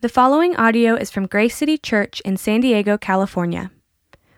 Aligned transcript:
The 0.00 0.08
following 0.08 0.54
audio 0.54 0.94
is 0.94 1.10
from 1.10 1.26
Grace 1.26 1.56
City 1.56 1.76
Church 1.76 2.20
in 2.20 2.36
San 2.36 2.60
Diego, 2.60 2.96
California. 2.96 3.72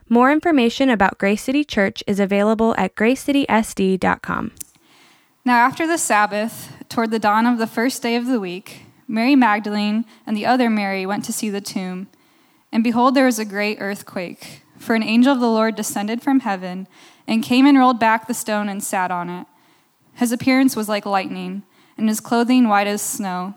More 0.09 0.33
information 0.33 0.89
about 0.89 1.19
Grace 1.19 1.43
City 1.43 1.65
Church 1.65 2.03
is 2.07 2.19
available 2.19 2.75
at 2.79 2.95
gracecitysd.com. 2.95 4.53
Now, 5.45 5.59
after 5.59 5.87
the 5.87 5.99
Sabbath, 5.99 6.73
toward 6.89 7.11
the 7.11 7.19
dawn 7.19 7.45
of 7.45 7.59
the 7.59 7.67
first 7.67 8.01
day 8.01 8.17
of 8.17 8.25
the 8.25 8.41
week, 8.41 8.85
Mary 9.07 9.37
Magdalene 9.37 10.07
and 10.27 10.35
the 10.35 10.47
other 10.47 10.71
Mary 10.71 11.05
went 11.05 11.27
to 11.27 11.33
see 11.33 11.51
the 11.51 11.61
tomb. 11.61 12.09
And 12.73 12.83
behold, 12.83 13.15
there 13.15 13.27
was 13.27 13.39
a 13.39 13.45
great 13.45 13.83
earthquake, 13.83 14.63
for 14.79 14.95
an 14.95 15.03
angel 15.03 15.35
of 15.35 15.41
the 15.41 15.47
Lord 15.47 15.75
descended 15.75 16.23
from 16.23 16.41
heaven 16.41 16.89
and 17.27 17.43
came 17.43 17.67
and 17.67 17.79
rolled 17.79 18.01
back 18.01 18.27
the 18.27 18.33
stone 18.33 18.71
and 18.71 18.83
sat 18.83 19.11
on 19.11 19.29
it. 19.29 19.47
His 20.15 20.33
appearance 20.33 20.75
was 20.75 20.89
like 20.89 21.05
lightning, 21.05 21.65
and 21.99 22.09
his 22.09 22.21
clothing 22.21 22.67
white 22.67 22.87
as 22.87 23.03
snow. 23.03 23.57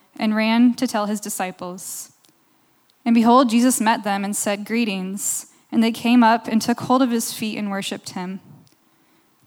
and 0.17 0.35
ran 0.35 0.73
to 0.75 0.87
tell 0.87 1.05
his 1.05 1.19
disciples. 1.19 2.11
And 3.05 3.15
behold, 3.15 3.49
Jesus 3.49 3.81
met 3.81 4.03
them 4.03 4.23
and 4.23 4.35
said, 4.35 4.65
Greetings. 4.65 5.47
And 5.71 5.81
they 5.81 5.91
came 5.91 6.23
up 6.23 6.47
and 6.47 6.61
took 6.61 6.81
hold 6.81 7.01
of 7.01 7.11
his 7.11 7.33
feet 7.33 7.57
and 7.57 7.71
worshipped 7.71 8.11
him. 8.11 8.41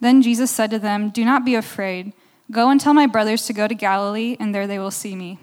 Then 0.01 0.23
Jesus 0.23 0.51
said 0.51 0.71
to 0.71 0.79
them, 0.79 1.11
Do 1.11 1.25
not 1.25 1.45
be 1.45 1.55
afraid. 1.55 2.13
Go 2.51 2.71
and 2.71 2.81
tell 2.81 2.95
my 2.95 3.07
brothers 3.07 3.47
to 3.47 3.53
go 3.53 3.69
to 3.69 3.75
Galilee, 3.75 4.37
and 4.41 4.55
there 4.55 4.67
they 4.67 4.79
will 4.79 4.91
see 4.91 5.17
me. 5.17 5.39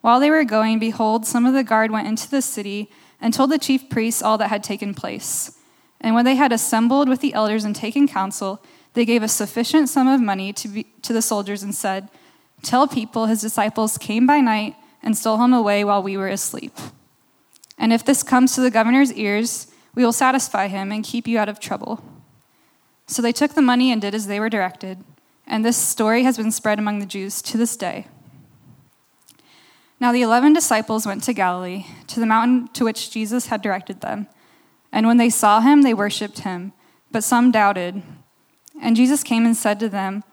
While 0.00 0.20
they 0.20 0.30
were 0.30 0.44
going, 0.44 0.78
behold, 0.78 1.26
some 1.26 1.46
of 1.46 1.54
the 1.54 1.64
guard 1.64 1.90
went 1.90 2.06
into 2.06 2.30
the 2.30 2.42
city 2.42 2.90
and 3.20 3.32
told 3.32 3.50
the 3.50 3.58
chief 3.58 3.88
priests 3.88 4.22
all 4.22 4.36
that 4.38 4.48
had 4.48 4.62
taken 4.62 4.94
place. 4.94 5.58
And 6.00 6.14
when 6.14 6.26
they 6.26 6.34
had 6.36 6.52
assembled 6.52 7.08
with 7.08 7.20
the 7.20 7.32
elders 7.32 7.64
and 7.64 7.74
taken 7.74 8.06
counsel, 8.06 8.62
they 8.92 9.06
gave 9.06 9.22
a 9.22 9.28
sufficient 9.28 9.88
sum 9.88 10.06
of 10.06 10.20
money 10.20 10.52
to, 10.52 10.68
be, 10.68 10.84
to 11.02 11.12
the 11.14 11.22
soldiers 11.22 11.62
and 11.62 11.74
said, 11.74 12.08
Tell 12.64 12.88
people 12.88 13.26
his 13.26 13.42
disciples 13.42 13.98
came 13.98 14.26
by 14.26 14.40
night 14.40 14.74
and 15.02 15.16
stole 15.16 15.36
him 15.36 15.52
away 15.52 15.84
while 15.84 16.02
we 16.02 16.16
were 16.16 16.28
asleep. 16.28 16.72
And 17.78 17.92
if 17.92 18.04
this 18.04 18.22
comes 18.22 18.54
to 18.54 18.62
the 18.62 18.70
governor's 18.70 19.12
ears, 19.12 19.66
we 19.94 20.04
will 20.04 20.12
satisfy 20.12 20.68
him 20.68 20.90
and 20.90 21.04
keep 21.04 21.28
you 21.28 21.38
out 21.38 21.48
of 21.48 21.60
trouble. 21.60 22.02
So 23.06 23.20
they 23.20 23.32
took 23.32 23.54
the 23.54 23.62
money 23.62 23.92
and 23.92 24.00
did 24.00 24.14
as 24.14 24.26
they 24.26 24.40
were 24.40 24.48
directed. 24.48 25.04
And 25.46 25.62
this 25.62 25.76
story 25.76 26.22
has 26.22 26.38
been 26.38 26.50
spread 26.50 26.78
among 26.78 27.00
the 27.00 27.06
Jews 27.06 27.42
to 27.42 27.58
this 27.58 27.76
day. 27.76 28.06
Now 30.00 30.10
the 30.10 30.22
eleven 30.22 30.54
disciples 30.54 31.06
went 31.06 31.22
to 31.24 31.34
Galilee, 31.34 31.84
to 32.06 32.18
the 32.18 32.26
mountain 32.26 32.68
to 32.68 32.84
which 32.84 33.10
Jesus 33.10 33.46
had 33.46 33.60
directed 33.60 34.00
them. 34.00 34.26
And 34.90 35.06
when 35.06 35.18
they 35.18 35.30
saw 35.30 35.60
him, 35.60 35.82
they 35.82 35.92
worshipped 35.92 36.40
him, 36.40 36.72
but 37.10 37.24
some 37.24 37.50
doubted. 37.50 38.02
And 38.80 38.96
Jesus 38.96 39.22
came 39.22 39.44
and 39.44 39.56
said 39.56 39.78
to 39.80 39.88
them, 39.88 40.24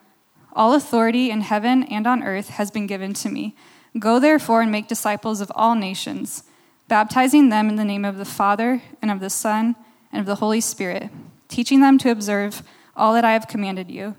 all 0.53 0.73
authority 0.73 1.29
in 1.29 1.41
heaven 1.41 1.83
and 1.83 2.05
on 2.05 2.23
earth 2.23 2.49
has 2.49 2.71
been 2.71 2.87
given 2.87 3.13
to 3.15 3.29
me. 3.29 3.55
Go 3.99 4.19
therefore 4.19 4.61
and 4.61 4.71
make 4.71 4.87
disciples 4.87 5.41
of 5.41 5.51
all 5.55 5.75
nations, 5.75 6.43
baptizing 6.87 7.49
them 7.49 7.69
in 7.69 7.75
the 7.75 7.85
name 7.85 8.05
of 8.05 8.17
the 8.17 8.25
Father, 8.25 8.81
and 9.01 9.11
of 9.11 9.19
the 9.19 9.29
Son, 9.29 9.75
and 10.11 10.19
of 10.19 10.25
the 10.25 10.35
Holy 10.35 10.61
Spirit, 10.61 11.09
teaching 11.47 11.81
them 11.81 11.97
to 11.97 12.11
observe 12.11 12.63
all 12.95 13.13
that 13.13 13.25
I 13.25 13.33
have 13.33 13.47
commanded 13.47 13.89
you. 13.89 14.15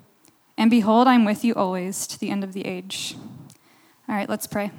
And 0.56 0.70
behold, 0.70 1.08
I'm 1.08 1.24
with 1.24 1.44
you 1.44 1.54
always 1.54 2.06
to 2.08 2.18
the 2.18 2.30
end 2.30 2.44
of 2.44 2.52
the 2.52 2.66
age. 2.66 3.16
All 4.08 4.14
right, 4.14 4.28
let's 4.28 4.46
pray. 4.46 4.70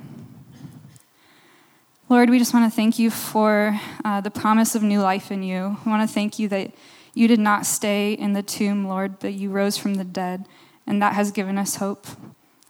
Lord, 2.10 2.30
we 2.30 2.38
just 2.38 2.54
want 2.54 2.72
to 2.72 2.76
thank 2.76 3.00
you 3.00 3.10
for 3.10 3.80
uh, 4.06 4.22
the 4.22 4.30
promise 4.30 4.76
of 4.76 4.84
new 4.84 5.02
life 5.02 5.32
in 5.32 5.42
you. 5.42 5.78
We 5.84 5.90
want 5.90 6.08
to 6.08 6.14
thank 6.14 6.38
you 6.38 6.48
that 6.50 6.72
you 7.16 7.28
did 7.28 7.40
not 7.40 7.66
stay 7.66 8.14
in 8.14 8.34
the 8.34 8.44
tomb, 8.44 8.88
Lord, 8.88 9.20
but 9.20 9.34
you 9.34 9.50
rose 9.50 9.78
from 9.78 9.96
the 9.96 10.04
dead 10.04 10.46
and 10.86 11.02
that 11.02 11.14
has 11.14 11.32
given 11.32 11.58
us 11.58 11.76
hope. 11.76 12.08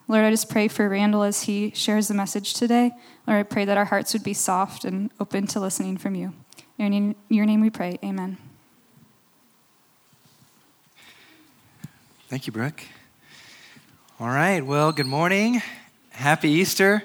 Lord, 0.08 0.24
I 0.26 0.32
just 0.32 0.50
pray 0.50 0.68
for 0.68 0.88
Randall 0.90 1.24
as 1.24 1.44
he 1.44 1.72
shares 1.74 2.08
the 2.08 2.14
message 2.14 2.54
today. 2.54 2.92
Lord, 3.26 3.40
I 3.40 3.44
pray 3.44 3.66
that 3.66 3.78
our 3.78 3.86
hearts 3.86 4.14
would 4.14 4.24
be 4.24 4.34
soft 4.34 4.84
and 4.84 5.10
open 5.20 5.48
to 5.48 5.60
listening 5.60 5.98
from 5.98 6.16
you. 6.16 6.34
In 6.78 7.16
your 7.30 7.46
name 7.46 7.62
we 7.62 7.70
pray. 7.70 7.98
Amen. 8.04 8.38
Thank 12.28 12.48
you, 12.48 12.54
Brooke. 12.54 12.84
All 14.20 14.28
right, 14.28 14.66
well, 14.66 14.92
good 14.92 15.06
morning. 15.06 15.62
Happy 16.12 16.50
Easter. 16.50 17.04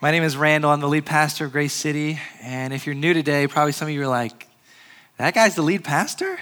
My 0.00 0.10
name 0.10 0.22
is 0.22 0.36
Randall. 0.36 0.70
I'm 0.70 0.80
the 0.80 0.88
lead 0.88 1.06
pastor 1.06 1.46
of 1.46 1.52
Grace 1.52 1.72
City. 1.72 2.20
And 2.42 2.72
if 2.72 2.86
you're 2.86 2.94
new 2.94 3.14
today, 3.14 3.46
probably 3.46 3.72
some 3.72 3.88
of 3.88 3.94
you 3.94 4.02
are 4.02 4.08
like, 4.08 4.46
that 5.16 5.34
guy's 5.34 5.54
the 5.54 5.62
lead 5.62 5.82
pastor? 5.82 6.38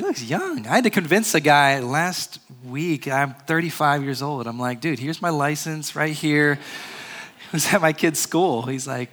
He 0.00 0.06
looks 0.06 0.22
young. 0.22 0.66
I 0.66 0.76
had 0.76 0.84
to 0.84 0.90
convince 0.90 1.34
a 1.34 1.40
guy 1.40 1.80
last 1.80 2.38
week. 2.64 3.06
I'm 3.06 3.34
35 3.34 4.02
years 4.02 4.22
old. 4.22 4.46
I'm 4.46 4.58
like, 4.58 4.80
dude, 4.80 4.98
here's 4.98 5.20
my 5.20 5.28
license 5.28 5.94
right 5.94 6.14
here. 6.14 6.58
It 7.48 7.52
was 7.52 7.74
at 7.74 7.82
my 7.82 7.92
kid's 7.92 8.18
school. 8.18 8.62
He's 8.62 8.86
like, 8.86 9.10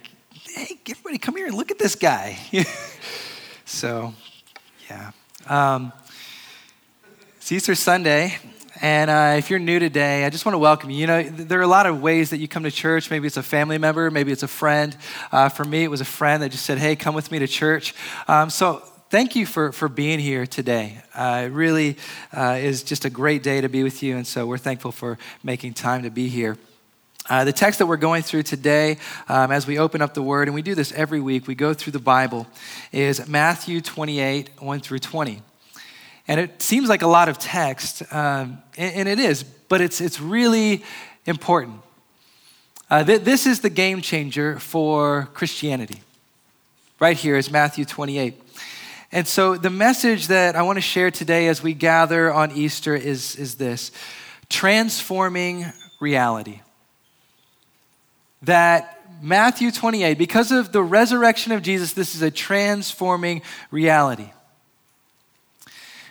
hey, 0.54 0.80
everybody 0.88 1.18
come 1.18 1.36
here 1.36 1.46
and 1.46 1.54
look 1.54 1.70
at 1.70 1.78
this 1.78 1.94
guy. 1.94 2.38
so, 3.66 4.14
yeah. 4.88 5.10
Um, 5.46 5.92
it's 7.36 7.52
Easter 7.52 7.74
Sunday. 7.74 8.38
And 8.80 9.10
uh, 9.10 9.34
if 9.36 9.50
you're 9.50 9.58
new 9.58 9.78
today, 9.78 10.24
I 10.24 10.30
just 10.30 10.46
want 10.46 10.54
to 10.54 10.58
welcome 10.58 10.88
you. 10.88 10.98
You 10.98 11.06
know, 11.06 11.22
there 11.22 11.58
are 11.58 11.62
a 11.62 11.66
lot 11.66 11.84
of 11.84 12.00
ways 12.00 12.30
that 12.30 12.38
you 12.38 12.48
come 12.48 12.62
to 12.62 12.70
church. 12.70 13.10
Maybe 13.10 13.26
it's 13.26 13.36
a 13.36 13.42
family 13.42 13.76
member, 13.76 14.10
maybe 14.10 14.32
it's 14.32 14.44
a 14.44 14.48
friend. 14.48 14.96
Uh, 15.32 15.50
for 15.50 15.64
me, 15.64 15.84
it 15.84 15.90
was 15.90 16.00
a 16.00 16.06
friend 16.06 16.42
that 16.42 16.50
just 16.50 16.64
said, 16.64 16.78
hey, 16.78 16.96
come 16.96 17.14
with 17.14 17.30
me 17.30 17.40
to 17.40 17.46
church. 17.46 17.94
Um, 18.26 18.48
so 18.48 18.87
thank 19.10 19.34
you 19.34 19.46
for, 19.46 19.72
for 19.72 19.88
being 19.88 20.18
here 20.18 20.46
today. 20.46 21.00
Uh, 21.14 21.44
it 21.46 21.52
really 21.52 21.96
uh, 22.36 22.58
is 22.60 22.82
just 22.82 23.04
a 23.04 23.10
great 23.10 23.42
day 23.42 23.60
to 23.60 23.68
be 23.68 23.82
with 23.82 24.02
you, 24.02 24.16
and 24.16 24.26
so 24.26 24.46
we're 24.46 24.58
thankful 24.58 24.92
for 24.92 25.18
making 25.42 25.74
time 25.74 26.02
to 26.02 26.10
be 26.10 26.28
here. 26.28 26.58
Uh, 27.28 27.44
the 27.44 27.52
text 27.52 27.78
that 27.78 27.86
we're 27.86 27.96
going 27.96 28.22
through 28.22 28.42
today, 28.42 28.96
um, 29.28 29.50
as 29.50 29.66
we 29.66 29.78
open 29.78 30.00
up 30.00 30.14
the 30.14 30.22
Word, 30.22 30.48
and 30.48 30.54
we 30.54 30.62
do 30.62 30.74
this 30.74 30.92
every 30.92 31.20
week, 31.20 31.46
we 31.46 31.54
go 31.54 31.74
through 31.74 31.92
the 31.92 31.98
Bible, 31.98 32.46
is 32.92 33.26
Matthew 33.28 33.80
28, 33.80 34.50
1 34.58 34.80
through 34.80 34.98
20. 34.98 35.42
And 36.26 36.40
it 36.40 36.60
seems 36.62 36.88
like 36.88 37.02
a 37.02 37.06
lot 37.06 37.28
of 37.28 37.38
text, 37.38 38.02
um, 38.12 38.58
and, 38.76 38.94
and, 38.94 39.08
it 39.08 39.18
is, 39.18 39.42
but 39.42 39.80
it's, 39.80 40.00
it's 40.00 40.20
really 40.20 40.84
important. 41.26 41.80
Uh, 42.90 43.04
th- 43.04 43.22
this 43.22 43.46
is 43.46 43.60
the 43.60 43.70
game 43.70 44.00
changer 44.00 44.58
for 44.58 45.28
Christianity. 45.34 46.02
Right 47.00 47.16
here 47.16 47.36
is 47.36 47.50
Matthew 47.50 47.84
28. 47.84 48.47
And 49.10 49.26
so, 49.26 49.56
the 49.56 49.70
message 49.70 50.26
that 50.26 50.54
I 50.54 50.62
want 50.62 50.76
to 50.76 50.82
share 50.82 51.10
today 51.10 51.48
as 51.48 51.62
we 51.62 51.72
gather 51.72 52.32
on 52.32 52.52
Easter 52.52 52.94
is, 52.94 53.36
is 53.36 53.54
this 53.54 53.90
transforming 54.50 55.66
reality. 55.98 56.60
That 58.42 59.00
Matthew 59.22 59.70
28, 59.70 60.18
because 60.18 60.52
of 60.52 60.72
the 60.72 60.82
resurrection 60.82 61.52
of 61.52 61.62
Jesus, 61.62 61.92
this 61.92 62.14
is 62.14 62.22
a 62.22 62.30
transforming 62.30 63.42
reality. 63.70 64.30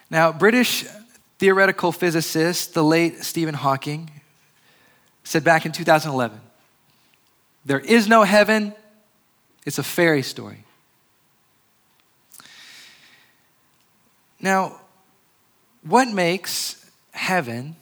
Now, 0.09 0.31
British 0.31 0.85
theoretical 1.38 1.91
physicist, 1.91 2.74
the 2.74 2.84
late 2.84 3.24
Stephen 3.24 3.53
Hawking, 3.53 4.09
said 5.24 5.44
back 5.44 5.66
in 5.66 5.72
2011 5.72 6.40
there 7.66 7.79
is 7.79 8.08
no 8.08 8.24
heaven, 8.24 8.73
it's 9.66 9.78
a 9.78 9.84
fairy 9.84 10.22
story. 10.22 10.64
Now, 14.39 14.79
what 15.84 16.07
makes 16.07 16.89
heaven 17.11 17.75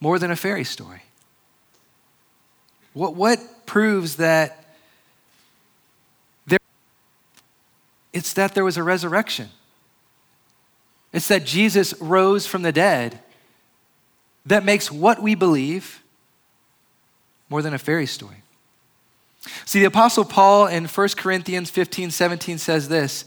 more 0.00 0.18
than 0.18 0.30
a 0.30 0.36
fairy 0.36 0.64
story? 0.64 1.02
What, 2.92 3.14
what 3.14 3.66
proves 3.66 4.16
that 4.16 4.64
there, 6.46 6.58
it's 8.12 8.32
that 8.34 8.54
there 8.54 8.64
was 8.64 8.76
a 8.76 8.82
resurrection. 8.82 9.48
It's 11.12 11.28
that 11.28 11.44
Jesus 11.44 11.92
rose 12.00 12.46
from 12.46 12.62
the 12.62 12.72
dead 12.72 13.20
that 14.46 14.64
makes 14.64 14.90
what 14.90 15.22
we 15.22 15.34
believe 15.34 16.02
more 17.48 17.62
than 17.62 17.74
a 17.74 17.78
fairy 17.78 18.06
story. 18.06 18.42
See, 19.64 19.80
the 19.80 19.86
Apostle 19.86 20.24
Paul 20.24 20.66
in 20.66 20.86
1 20.86 21.08
Corinthians 21.16 21.70
15 21.70 22.10
17 22.10 22.58
says 22.58 22.88
this 22.88 23.24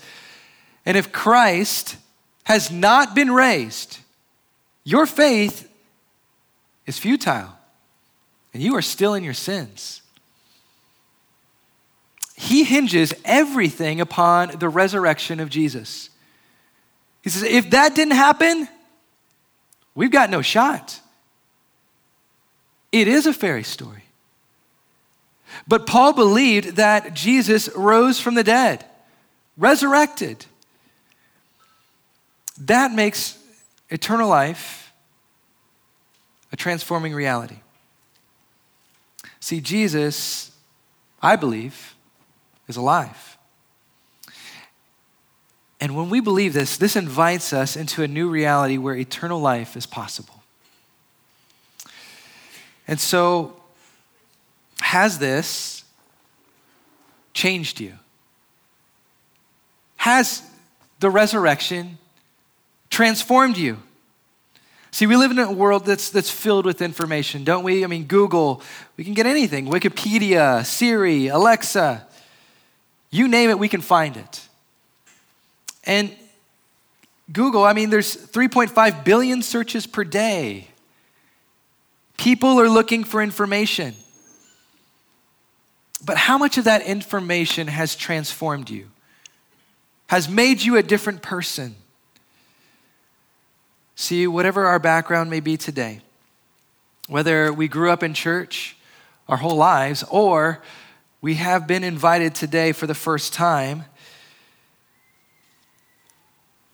and 0.85 0.97
if 0.97 1.11
Christ 1.11 1.97
has 2.43 2.71
not 2.71 3.15
been 3.15 3.31
raised, 3.31 3.99
your 4.83 5.05
faith 5.05 5.69
is 6.85 6.99
futile 6.99 7.57
and 8.53 8.61
you 8.61 8.75
are 8.75 8.81
still 8.81 9.13
in 9.13 9.23
your 9.23 9.33
sins. 9.33 10.01
he 12.35 12.63
hinges 12.63 13.13
everything 13.23 14.01
upon 14.01 14.57
the 14.59 14.67
resurrection 14.67 15.39
of 15.39 15.49
Jesus. 15.49 16.09
He 17.21 17.29
says, 17.29 17.43
if 17.43 17.69
that 17.69 17.95
didn't 17.95 18.15
happen, 18.15 18.67
we've 19.95 20.11
got 20.11 20.29
no 20.29 20.41
shot. 20.41 20.99
It 22.91 23.07
is 23.07 23.27
a 23.27 23.33
fairy 23.33 23.63
story. 23.63 24.03
But 25.67 25.87
Paul 25.87 26.13
believed 26.13 26.75
that 26.75 27.13
Jesus 27.13 27.69
rose 27.75 28.19
from 28.19 28.35
the 28.35 28.43
dead, 28.43 28.83
resurrected. 29.57 30.45
That 32.59 32.91
makes 32.91 33.37
eternal 33.89 34.29
life 34.29 34.93
a 36.51 36.55
transforming 36.55 37.13
reality. 37.13 37.57
See, 39.39 39.59
Jesus, 39.59 40.51
I 41.21 41.35
believe, 41.35 41.95
is 42.67 42.77
alive. 42.77 43.37
And 45.81 45.97
when 45.97 46.09
we 46.09 46.21
believe 46.21 46.53
this, 46.53 46.77
this 46.77 46.95
invites 46.95 47.51
us 47.51 47.75
into 47.75 48.03
a 48.03 48.07
new 48.07 48.29
reality 48.29 48.77
where 48.77 48.95
eternal 48.95 49.41
life 49.41 49.75
is 49.75 49.85
possible. 49.85 50.43
And 52.87 52.99
so, 52.99 53.59
has 54.79 55.19
this 55.19 55.83
changed 57.33 57.79
you? 57.79 57.93
Has 59.97 60.43
the 60.99 61.09
resurrection 61.09 61.97
transformed 62.93 63.57
you? 63.57 63.79
See, 64.91 65.07
we 65.07 65.15
live 65.15 65.31
in 65.31 65.39
a 65.39 65.51
world 65.51 65.85
that's, 65.85 66.11
that's 66.11 66.29
filled 66.29 66.67
with 66.67 66.79
information, 66.79 67.43
don't 67.43 67.63
we? 67.63 67.83
I 67.83 67.87
mean, 67.87 68.05
Google, 68.05 68.61
we 68.95 69.03
can 69.03 69.15
get 69.15 69.25
anything 69.25 69.65
Wikipedia, 69.65 70.63
Siri, 70.63 71.27
Alexa, 71.27 72.05
you 73.09 73.27
name 73.27 73.49
it, 73.49 73.57
we 73.57 73.67
can 73.67 73.81
find 73.81 74.15
it. 74.15 74.47
And 75.83 76.15
Google, 77.31 77.63
I 77.63 77.73
mean, 77.73 77.89
there's 77.89 78.15
3.5 78.15 79.03
billion 79.03 79.41
searches 79.41 79.87
per 79.87 80.03
day. 80.03 80.67
People 82.17 82.59
are 82.61 82.69
looking 82.69 83.03
for 83.03 83.23
information. 83.23 83.95
But 86.05 86.17
how 86.17 86.37
much 86.37 86.59
of 86.59 86.65
that 86.65 86.83
information 86.83 87.67
has 87.67 87.95
transformed 87.95 88.69
you? 88.69 88.91
Has 90.07 90.29
made 90.29 90.61
you 90.61 90.77
a 90.77 90.83
different 90.83 91.23
person? 91.23 91.75
See, 93.95 94.27
whatever 94.27 94.65
our 94.65 94.79
background 94.79 95.29
may 95.29 95.39
be 95.39 95.57
today, 95.57 96.01
whether 97.07 97.53
we 97.53 97.67
grew 97.67 97.91
up 97.91 98.03
in 98.03 98.13
church 98.13 98.75
our 99.27 99.37
whole 99.37 99.55
lives 99.55 100.03
or 100.09 100.61
we 101.21 101.35
have 101.35 101.67
been 101.67 101.83
invited 101.83 102.35
today 102.35 102.71
for 102.71 102.87
the 102.87 102.95
first 102.95 103.33
time, 103.33 103.85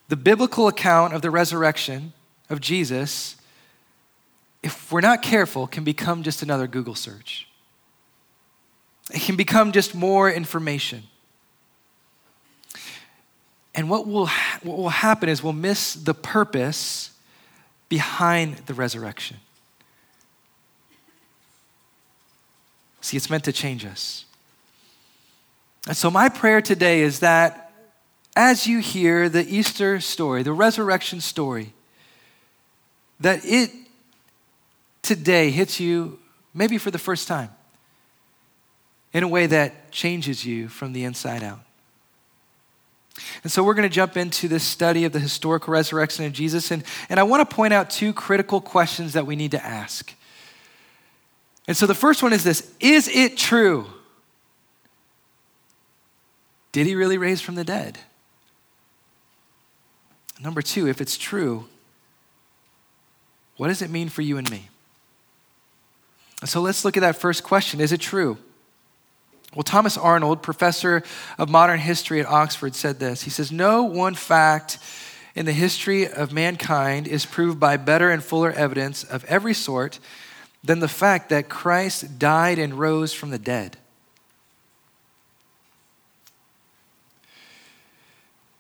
the 0.07 0.16
biblical 0.16 0.68
account 0.68 1.13
of 1.13 1.21
the 1.21 1.30
resurrection 1.30 2.13
of 2.50 2.60
Jesus, 2.60 3.36
if 4.63 4.92
we're 4.92 5.01
not 5.01 5.21
careful, 5.21 5.68
can 5.68 5.83
become 5.83 6.24
just 6.24 6.42
another 6.42 6.66
Google 6.66 6.95
search. 6.95 7.48
It 9.13 9.21
can 9.21 9.36
become 9.36 9.71
just 9.71 9.94
more 9.94 10.31
information. 10.31 11.04
And 13.80 13.90
what 13.90 14.06
will, 14.06 14.28
what 14.62 14.78
will 14.78 14.90
happen 14.90 15.30
is 15.30 15.42
we'll 15.42 15.54
miss 15.54 15.94
the 15.94 16.14
purpose 16.14 17.12
behind 17.88 18.58
the 18.66 18.74
resurrection. 18.74 19.38
See, 23.00 23.16
it's 23.16 23.30
meant 23.30 23.46
to 23.46 23.54
change 23.54 23.86
us. 23.86 24.26
And 25.88 25.96
so, 25.96 26.12
my 26.12 26.28
prayer 26.28 26.62
today 26.62 27.04
is 27.04 27.22
that 27.22 27.72
as 28.36 28.68
you 28.68 28.80
hear 28.80 29.30
the 29.30 29.48
Easter 29.48 30.02
story, 30.02 30.44
the 30.44 30.52
resurrection 30.52 31.22
story, 31.22 31.72
that 33.22 33.46
it 33.46 33.72
today 35.02 35.52
hits 35.52 35.80
you 35.80 36.20
maybe 36.54 36.78
for 36.78 36.92
the 36.92 37.00
first 37.00 37.30
time 37.30 37.52
in 39.14 39.24
a 39.24 39.28
way 39.30 39.48
that 39.48 39.90
changes 39.90 40.46
you 40.46 40.68
from 40.68 40.92
the 40.92 41.06
inside 41.06 41.44
out. 41.44 41.62
And 43.44 43.52
so 43.52 43.64
we're 43.64 43.74
going 43.74 43.88
to 43.88 43.94
jump 43.94 44.18
into 44.18 44.48
this 44.48 44.64
study 44.64 45.06
of 45.06 45.12
the 45.12 45.20
historical 45.20 45.74
resurrection 45.74 46.26
of 46.26 46.34
Jesus. 46.34 46.72
And, 46.72 46.84
and 47.10 47.20
I 47.20 47.24
want 47.24 47.48
to 47.48 47.56
point 47.56 47.74
out 47.74 47.90
two 47.90 48.14
critical 48.14 48.62
questions 48.62 49.14
that 49.14 49.26
we 49.26 49.36
need 49.36 49.52
to 49.52 49.66
ask. 49.66 50.14
And 51.68 51.76
so 51.76 51.86
the 51.86 51.96
first 51.96 52.24
one 52.24 52.34
is 52.34 52.44
this 52.44 52.74
Is 52.80 53.08
it 53.08 53.38
true? 53.38 53.88
Did 56.72 56.86
he 56.86 56.96
really 56.96 57.18
raise 57.18 57.42
from 57.42 57.56
the 57.56 57.64
dead? 57.64 57.98
Number 60.40 60.62
two, 60.62 60.88
if 60.88 61.02
it's 61.02 61.18
true, 61.18 61.66
what 63.58 63.68
does 63.68 63.82
it 63.82 63.90
mean 63.90 64.08
for 64.08 64.22
you 64.22 64.38
and 64.38 64.50
me? 64.50 64.70
So 66.46 66.62
let's 66.62 66.86
look 66.86 66.96
at 66.96 67.02
that 67.02 67.18
first 67.18 67.44
question 67.44 67.82
Is 67.82 67.92
it 67.92 68.00
true? 68.00 68.38
Well, 69.56 69.63
Thomas 69.63 69.98
Arnold, 69.98 70.44
professor 70.44 71.01
of 71.38 71.50
modern 71.50 71.80
history 71.80 72.19
at 72.19 72.28
Oxford, 72.28 72.75
said 72.75 73.00
this. 73.00 73.24
He 73.24 73.30
says, 73.30 73.51
No 73.51 73.84
one 73.84 74.13
fact 74.13 74.78
in 75.36 75.46
the 75.46 75.54
history 75.54 76.07
of 76.07 76.31
mankind 76.31 77.07
is 77.07 77.25
proved 77.25 77.60
by 77.60 77.78
better 77.78 78.12
and 78.12 78.24
fuller 78.24 78.51
evidence 78.51 79.04
of 79.04 79.25
every 79.25 79.54
sort 79.54 80.00
than 80.63 80.80
the 80.80 80.88
fact 80.88 81.30
that 81.30 81.50
Christ 81.50 82.19
died 82.19 82.60
and 82.60 82.74
rose 82.74 83.13
from 83.13 83.30
the 83.31 83.40
dead. 83.40 83.78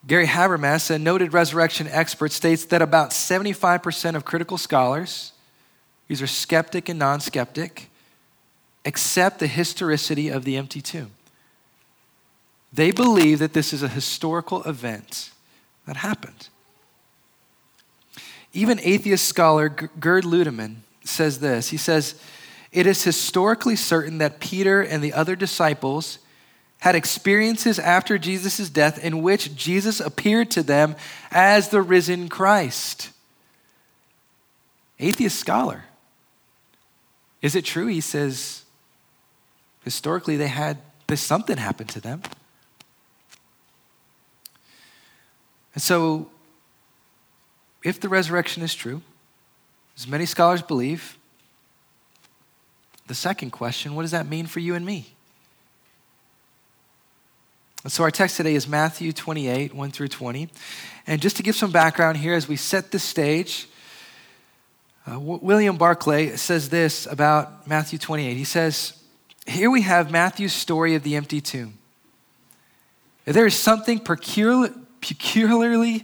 Gary 0.07 0.25
Habermas, 0.25 0.89
a 0.89 0.97
noted 0.97 1.33
resurrection 1.33 1.87
expert, 1.87 2.31
states 2.31 2.65
that 2.65 2.81
about 2.81 3.11
75% 3.11 4.15
of 4.15 4.25
critical 4.25 4.57
scholars, 4.57 5.33
these 6.07 6.21
are 6.21 6.27
skeptic 6.27 6.89
and 6.89 6.97
non 6.97 7.19
skeptic, 7.19 7.88
accept 8.85 9.39
the 9.39 9.47
historicity 9.47 10.29
of 10.29 10.45
the 10.45 10.57
empty 10.57 10.81
tomb. 10.81 11.11
They 12.71 12.91
believe 12.91 13.39
that 13.39 13.53
this 13.53 13.73
is 13.73 13.83
a 13.83 13.87
historical 13.87 14.63
event 14.63 15.31
that 15.85 15.97
happened. 15.97 16.49
Even 18.53 18.79
atheist 18.81 19.25
scholar 19.25 19.69
Gerd 19.69 20.23
Ludemann 20.23 20.77
says 21.03 21.39
this. 21.39 21.69
He 21.69 21.77
says, 21.77 22.19
It 22.71 22.85
is 22.85 23.03
historically 23.03 23.75
certain 23.75 24.19
that 24.19 24.39
Peter 24.39 24.81
and 24.81 25.03
the 25.03 25.13
other 25.13 25.35
disciples 25.35 26.19
had 26.79 26.95
experiences 26.95 27.77
after 27.77 28.17
Jesus' 28.17 28.69
death 28.69 29.03
in 29.03 29.21
which 29.21 29.55
Jesus 29.55 29.99
appeared 29.99 30.49
to 30.51 30.63
them 30.63 30.95
as 31.29 31.69
the 31.69 31.81
risen 31.81 32.29
Christ. 32.29 33.11
Atheist 34.99 35.37
scholar. 35.37 35.85
Is 37.41 37.55
it 37.55 37.65
true? 37.65 37.87
He 37.87 38.01
says, 38.01 38.58
historically 39.89 40.37
they 40.37 40.47
had 40.47 40.77
this 41.07 41.19
something 41.19 41.57
happened 41.57 41.89
to 41.89 41.99
them. 41.99 42.21
And 45.73 45.81
so, 45.81 46.29
if 47.83 47.99
the 47.99 48.07
resurrection 48.07 48.61
is 48.61 48.75
true, 48.75 49.01
as 49.97 50.07
many 50.07 50.27
scholars 50.27 50.61
believe, 50.61 51.17
the 53.07 53.15
second 53.15 53.49
question 53.49 53.95
what 53.95 54.03
does 54.03 54.11
that 54.11 54.27
mean 54.27 54.45
for 54.45 54.59
you 54.59 54.75
and 54.75 54.85
me? 54.85 55.15
And 57.83 57.91
so, 57.91 58.03
our 58.03 58.11
text 58.11 58.37
today 58.37 58.53
is 58.53 58.67
Matthew 58.67 59.11
28, 59.11 59.73
1 59.73 59.91
through 59.91 60.09
20. 60.09 60.49
And 61.07 61.19
just 61.19 61.35
to 61.37 61.43
give 61.43 61.55
some 61.55 61.71
background 61.71 62.17
here 62.17 62.35
as 62.35 62.47
we 62.47 62.57
set 62.57 62.91
the 62.91 62.99
stage, 62.99 63.67
uh, 65.07 65.19
William 65.19 65.77
Barclay 65.77 66.35
says 66.35 66.69
this 66.69 67.07
about 67.07 67.67
Matthew 67.67 67.97
28. 67.97 68.37
He 68.37 68.43
says, 68.43 68.98
here 69.49 69.69
we 69.69 69.81
have 69.81 70.11
Matthew's 70.11 70.53
story 70.53 70.95
of 70.95 71.03
the 71.03 71.15
empty 71.15 71.41
tomb. 71.41 71.77
There 73.25 73.45
is 73.45 73.55
something 73.55 73.99
peculiar, 73.99 74.73
peculiarly 75.01 76.03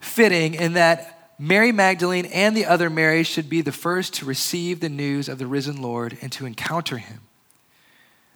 fitting 0.00 0.54
in 0.54 0.74
that 0.74 1.32
Mary 1.38 1.72
Magdalene 1.72 2.26
and 2.26 2.56
the 2.56 2.66
other 2.66 2.88
Mary 2.88 3.22
should 3.22 3.48
be 3.48 3.60
the 3.60 3.72
first 3.72 4.14
to 4.14 4.24
receive 4.24 4.80
the 4.80 4.88
news 4.88 5.28
of 5.28 5.38
the 5.38 5.46
risen 5.46 5.82
Lord 5.82 6.16
and 6.22 6.30
to 6.32 6.46
encounter 6.46 6.98
him. 6.98 7.20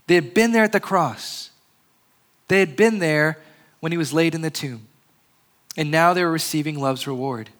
They 0.06 0.14
had 0.14 0.34
been 0.34 0.52
there 0.52 0.64
at 0.64 0.72
the 0.72 0.80
cross, 0.80 1.50
they 2.48 2.60
had 2.60 2.76
been 2.76 2.98
there 2.98 3.38
when 3.80 3.92
he 3.92 3.98
was 3.98 4.12
laid 4.12 4.34
in 4.34 4.42
the 4.42 4.50
tomb. 4.50 4.86
And 5.76 5.90
now 5.90 6.12
they 6.12 6.24
were 6.24 6.32
receiving 6.32 6.80
love's 6.80 7.06
reward. 7.06 7.50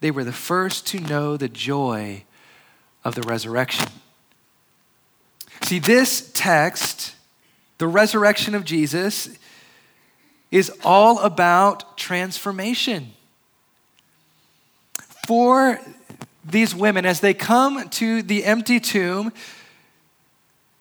They 0.00 0.10
were 0.10 0.24
the 0.24 0.32
first 0.32 0.86
to 0.88 1.00
know 1.00 1.38
the 1.38 1.48
joy 1.48 2.24
of 3.02 3.14
the 3.14 3.22
resurrection. 3.22 3.88
See, 5.66 5.80
this 5.80 6.30
text, 6.32 7.16
the 7.78 7.88
resurrection 7.88 8.54
of 8.54 8.64
Jesus, 8.64 9.28
is 10.52 10.70
all 10.84 11.18
about 11.18 11.98
transformation. 11.98 13.14
For 15.26 15.80
these 16.48 16.72
women, 16.72 17.04
as 17.04 17.18
they 17.18 17.34
come 17.34 17.88
to 17.88 18.22
the 18.22 18.44
empty 18.44 18.78
tomb, 18.78 19.32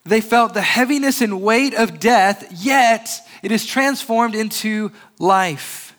They 0.06 0.22
felt 0.22 0.54
the 0.54 0.62
heaviness 0.62 1.22
and 1.22 1.42
weight 1.42 1.74
of 1.74 2.00
death, 2.00 2.48
yet 2.64 3.10
it 3.42 3.52
is 3.52 3.66
transformed 3.66 4.36
into 4.36 4.92
life. 5.18 5.96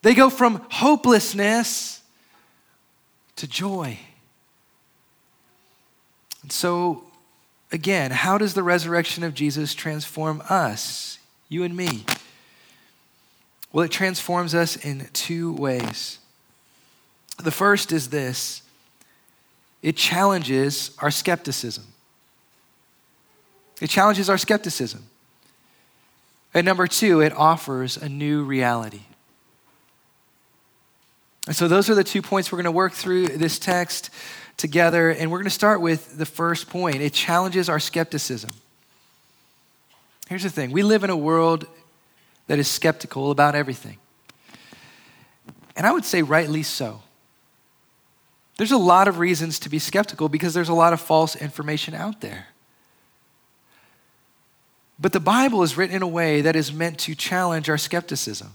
They 0.00 0.14
go 0.14 0.30
from 0.30 0.64
hopelessness 0.70 2.00
to 3.36 3.46
joy. 3.46 3.98
And 6.42 6.50
so, 6.50 7.04
again, 7.74 8.12
how 8.12 8.38
does 8.38 8.54
the 8.54 8.62
resurrection 8.62 9.24
of 9.24 9.34
Jesus 9.34 9.74
transform 9.74 10.40
us, 10.48 11.18
you 11.48 11.64
and 11.64 11.76
me? 11.76 12.06
Well, 13.72 13.84
it 13.84 13.90
transforms 13.90 14.54
us 14.54 14.76
in 14.76 15.08
two 15.12 15.52
ways. 15.54 16.20
The 17.42 17.50
first 17.50 17.90
is 17.90 18.10
this 18.10 18.62
it 19.82 19.96
challenges 19.96 20.96
our 21.00 21.10
skepticism. 21.10 21.84
It 23.82 23.90
challenges 23.90 24.30
our 24.30 24.38
skepticism. 24.38 25.04
And 26.54 26.64
number 26.64 26.86
two, 26.86 27.20
it 27.20 27.32
offers 27.32 27.96
a 27.96 28.08
new 28.08 28.44
reality. 28.44 29.02
And 31.48 31.56
so, 31.56 31.66
those 31.66 31.90
are 31.90 31.96
the 31.96 32.04
two 32.04 32.22
points 32.22 32.52
we're 32.52 32.58
going 32.58 32.64
to 32.66 32.70
work 32.70 32.92
through 32.92 33.26
this 33.26 33.58
text 33.58 34.10
together. 34.56 35.10
And 35.10 35.30
we're 35.30 35.38
going 35.38 35.44
to 35.44 35.50
start 35.50 35.80
with 35.80 36.16
the 36.16 36.26
first 36.26 36.68
point 36.68 36.96
it 36.96 37.12
challenges 37.12 37.68
our 37.68 37.80
skepticism. 37.80 38.50
Here's 40.28 40.42
the 40.42 40.50
thing 40.50 40.70
we 40.70 40.82
live 40.82 41.04
in 41.04 41.10
a 41.10 41.16
world 41.16 41.66
that 42.46 42.58
is 42.58 42.68
skeptical 42.68 43.30
about 43.30 43.54
everything. 43.54 43.98
And 45.76 45.86
I 45.86 45.92
would 45.92 46.04
say, 46.04 46.22
rightly 46.22 46.62
so. 46.62 47.02
There's 48.56 48.72
a 48.72 48.78
lot 48.78 49.08
of 49.08 49.18
reasons 49.18 49.58
to 49.60 49.68
be 49.68 49.80
skeptical 49.80 50.28
because 50.28 50.54
there's 50.54 50.68
a 50.68 50.74
lot 50.74 50.92
of 50.92 51.00
false 51.00 51.34
information 51.34 51.94
out 51.94 52.20
there. 52.20 52.46
But 54.98 55.12
the 55.12 55.20
Bible 55.20 55.64
is 55.64 55.76
written 55.76 55.96
in 55.96 56.02
a 56.02 56.08
way 56.08 56.40
that 56.40 56.54
is 56.54 56.72
meant 56.72 56.98
to 57.00 57.16
challenge 57.16 57.68
our 57.68 57.78
skepticism, 57.78 58.52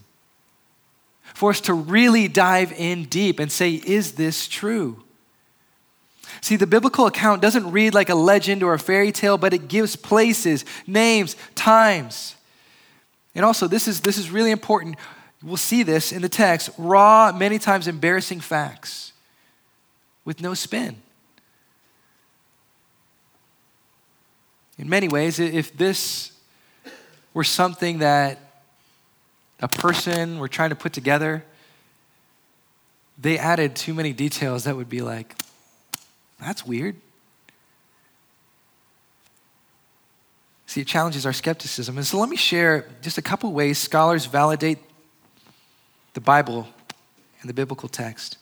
for 1.33 1.49
us 1.49 1.59
to 1.61 1.73
really 1.73 2.27
dive 2.29 2.71
in 2.71 3.03
deep 3.03 3.39
and 3.39 3.51
say, 3.51 3.73
is 3.73 4.13
this 4.13 4.47
true? 4.47 5.03
See, 6.41 6.55
the 6.55 6.67
biblical 6.67 7.05
account 7.05 7.41
doesn't 7.41 7.71
read 7.71 7.93
like 7.93 8.09
a 8.09 8.15
legend 8.15 8.63
or 8.63 8.73
a 8.73 8.79
fairy 8.79 9.11
tale, 9.11 9.37
but 9.37 9.53
it 9.53 9.67
gives 9.67 9.95
places, 9.95 10.65
names, 10.87 11.35
times. 11.55 12.35
And 13.35 13.45
also, 13.45 13.67
this 13.67 13.87
is, 13.87 14.01
this 14.01 14.17
is 14.17 14.31
really 14.31 14.51
important. 14.51 14.95
We'll 15.43 15.57
see 15.57 15.83
this 15.83 16.11
in 16.11 16.21
the 16.21 16.29
text 16.29 16.69
raw, 16.77 17.31
many 17.31 17.59
times 17.59 17.87
embarrassing 17.87 18.41
facts 18.41 19.13
with 20.25 20.41
no 20.41 20.53
spin. 20.53 21.01
In 24.77 24.87
many 24.89 25.07
ways, 25.07 25.39
if 25.39 25.75
this 25.77 26.31
were 27.33 27.43
something 27.43 27.99
that 27.99 28.39
a 29.61 29.67
person 29.67 30.39
were 30.39 30.47
trying 30.47 30.69
to 30.69 30.75
put 30.75 30.93
together, 30.93 31.43
they 33.17 33.37
added 33.37 33.75
too 33.75 33.93
many 33.93 34.13
details 34.13 34.63
that 34.63 34.75
would 34.75 34.89
be 34.89 35.01
like, 35.01 35.35
that's 36.47 36.65
weird. 36.65 36.95
See, 40.65 40.81
it 40.81 40.87
challenges 40.87 41.25
our 41.25 41.33
skepticism. 41.33 41.97
And 41.97 42.05
so 42.05 42.19
let 42.19 42.29
me 42.29 42.37
share 42.37 42.87
just 43.01 43.17
a 43.17 43.23
couple 43.23 43.51
ways 43.51 43.79
scholars 43.79 44.25
validate 44.25 44.77
the 46.13 46.21
Bible 46.21 46.67
and 47.41 47.49
the 47.49 47.53
biblical 47.53 47.89
text. 47.89 48.37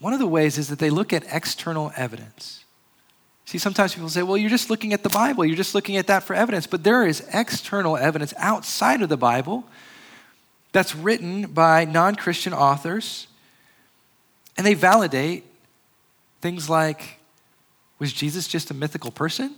One 0.00 0.12
of 0.12 0.18
the 0.18 0.26
ways 0.26 0.58
is 0.58 0.68
that 0.68 0.78
they 0.78 0.90
look 0.90 1.12
at 1.12 1.24
external 1.32 1.92
evidence. 1.96 2.64
See, 3.44 3.58
sometimes 3.58 3.94
people 3.94 4.08
say, 4.08 4.24
well, 4.24 4.36
you're 4.36 4.50
just 4.50 4.68
looking 4.68 4.92
at 4.92 5.04
the 5.04 5.08
Bible, 5.08 5.44
you're 5.44 5.56
just 5.56 5.74
looking 5.74 5.96
at 5.96 6.08
that 6.08 6.24
for 6.24 6.34
evidence. 6.34 6.66
But 6.66 6.82
there 6.82 7.06
is 7.06 7.24
external 7.32 7.96
evidence 7.96 8.34
outside 8.36 9.00
of 9.00 9.08
the 9.08 9.16
Bible 9.16 9.64
that's 10.72 10.94
written 10.94 11.46
by 11.52 11.84
non 11.84 12.16
Christian 12.16 12.52
authors, 12.52 13.28
and 14.56 14.66
they 14.66 14.74
validate 14.74 15.44
things 16.46 16.70
like 16.70 17.18
was 17.98 18.12
Jesus 18.12 18.46
just 18.46 18.70
a 18.70 18.74
mythical 18.74 19.10
person? 19.10 19.56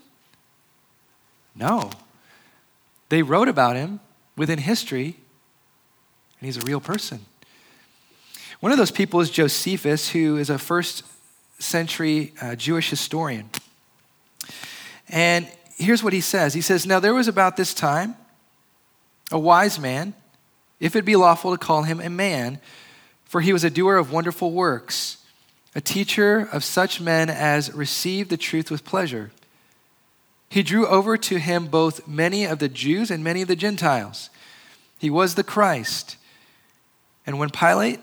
No. 1.55 1.91
They 3.11 3.23
wrote 3.23 3.47
about 3.47 3.77
him 3.77 4.01
within 4.39 4.59
history, 4.59 5.17
and 6.41 6.47
he's 6.47 6.57
a 6.57 6.63
real 6.63 6.81
person. 6.81 7.27
One 8.61 8.73
of 8.73 8.79
those 8.79 8.91
people 8.91 9.21
is 9.21 9.29
Josephus, 9.29 10.09
who 10.09 10.39
is 10.39 10.49
a 10.49 10.57
first 10.57 11.05
century 11.59 12.33
uh, 12.41 12.55
Jewish 12.55 12.89
historian. 12.89 13.51
And 15.11 15.47
here's 15.77 16.03
what 16.03 16.15
he 16.15 16.23
says 16.23 16.55
He 16.55 16.63
says, 16.63 16.87
Now 16.87 17.01
there 17.01 17.13
was 17.13 17.29
about 17.29 17.59
this 17.59 17.75
time 17.75 18.17
a 19.31 19.39
wise 19.39 19.79
man, 19.79 20.15
if 20.81 20.97
it 20.97 21.05
be 21.05 21.17
lawful 21.17 21.51
to 21.51 21.59
call 21.59 21.83
him 21.83 22.01
a 22.01 22.09
man, 22.09 22.61
for 23.27 23.43
he 23.43 23.53
was 23.53 23.63
a 23.63 23.69
doer 23.69 23.97
of 23.97 24.11
wonderful 24.11 24.53
works, 24.53 25.18
a 25.79 25.81
teacher 25.81 26.49
of 26.53 26.65
such 26.65 27.01
men 27.01 27.31
as 27.31 27.73
received 27.73 28.31
the 28.31 28.37
truth 28.37 28.69
with 28.69 28.85
pleasure. 28.85 29.31
He 30.49 30.65
drew 30.65 30.89
over 30.89 31.17
to 31.17 31.39
him 31.39 31.69
both 31.69 32.09
many 32.09 32.45
of 32.45 32.59
the 32.59 32.69
Jews 32.69 33.13
and 33.13 33.23
many 33.23 33.43
of 33.43 33.49
the 33.49 33.55
Gentiles. 33.55 34.29
He 34.99 35.09
was 35.09 35.37
the 35.37 35.45
Christ. 35.45 36.17
And 37.25 37.39
when 37.39 37.51
Pilate, 37.51 38.01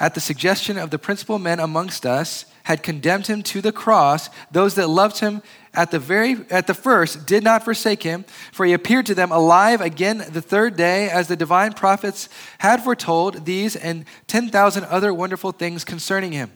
at 0.00 0.14
the 0.14 0.20
suggestion 0.20 0.78
of 0.78 0.88
the 0.88 0.98
principal 0.98 1.38
men 1.38 1.60
amongst 1.60 2.06
us, 2.06 2.46
had 2.62 2.82
condemned 2.82 3.26
him 3.26 3.42
to 3.42 3.60
the 3.60 3.70
cross, 3.70 4.30
those 4.50 4.74
that 4.76 4.88
loved 4.88 5.18
him 5.18 5.42
at 5.74 5.90
the 5.90 5.98
very 5.98 6.46
at 6.48 6.66
the 6.66 6.72
first 6.72 7.26
did 7.26 7.44
not 7.44 7.64
forsake 7.64 8.02
him, 8.02 8.24
for 8.50 8.64
he 8.64 8.72
appeared 8.72 9.04
to 9.04 9.14
them 9.14 9.30
alive 9.30 9.82
again 9.82 10.24
the 10.30 10.40
third 10.40 10.74
day, 10.74 11.10
as 11.10 11.28
the 11.28 11.36
divine 11.36 11.74
prophets 11.74 12.30
had 12.60 12.82
foretold 12.82 13.44
these 13.44 13.76
and 13.76 14.06
ten 14.26 14.48
thousand 14.48 14.84
other 14.84 15.12
wonderful 15.12 15.52
things 15.52 15.84
concerning 15.84 16.32
him. 16.32 16.50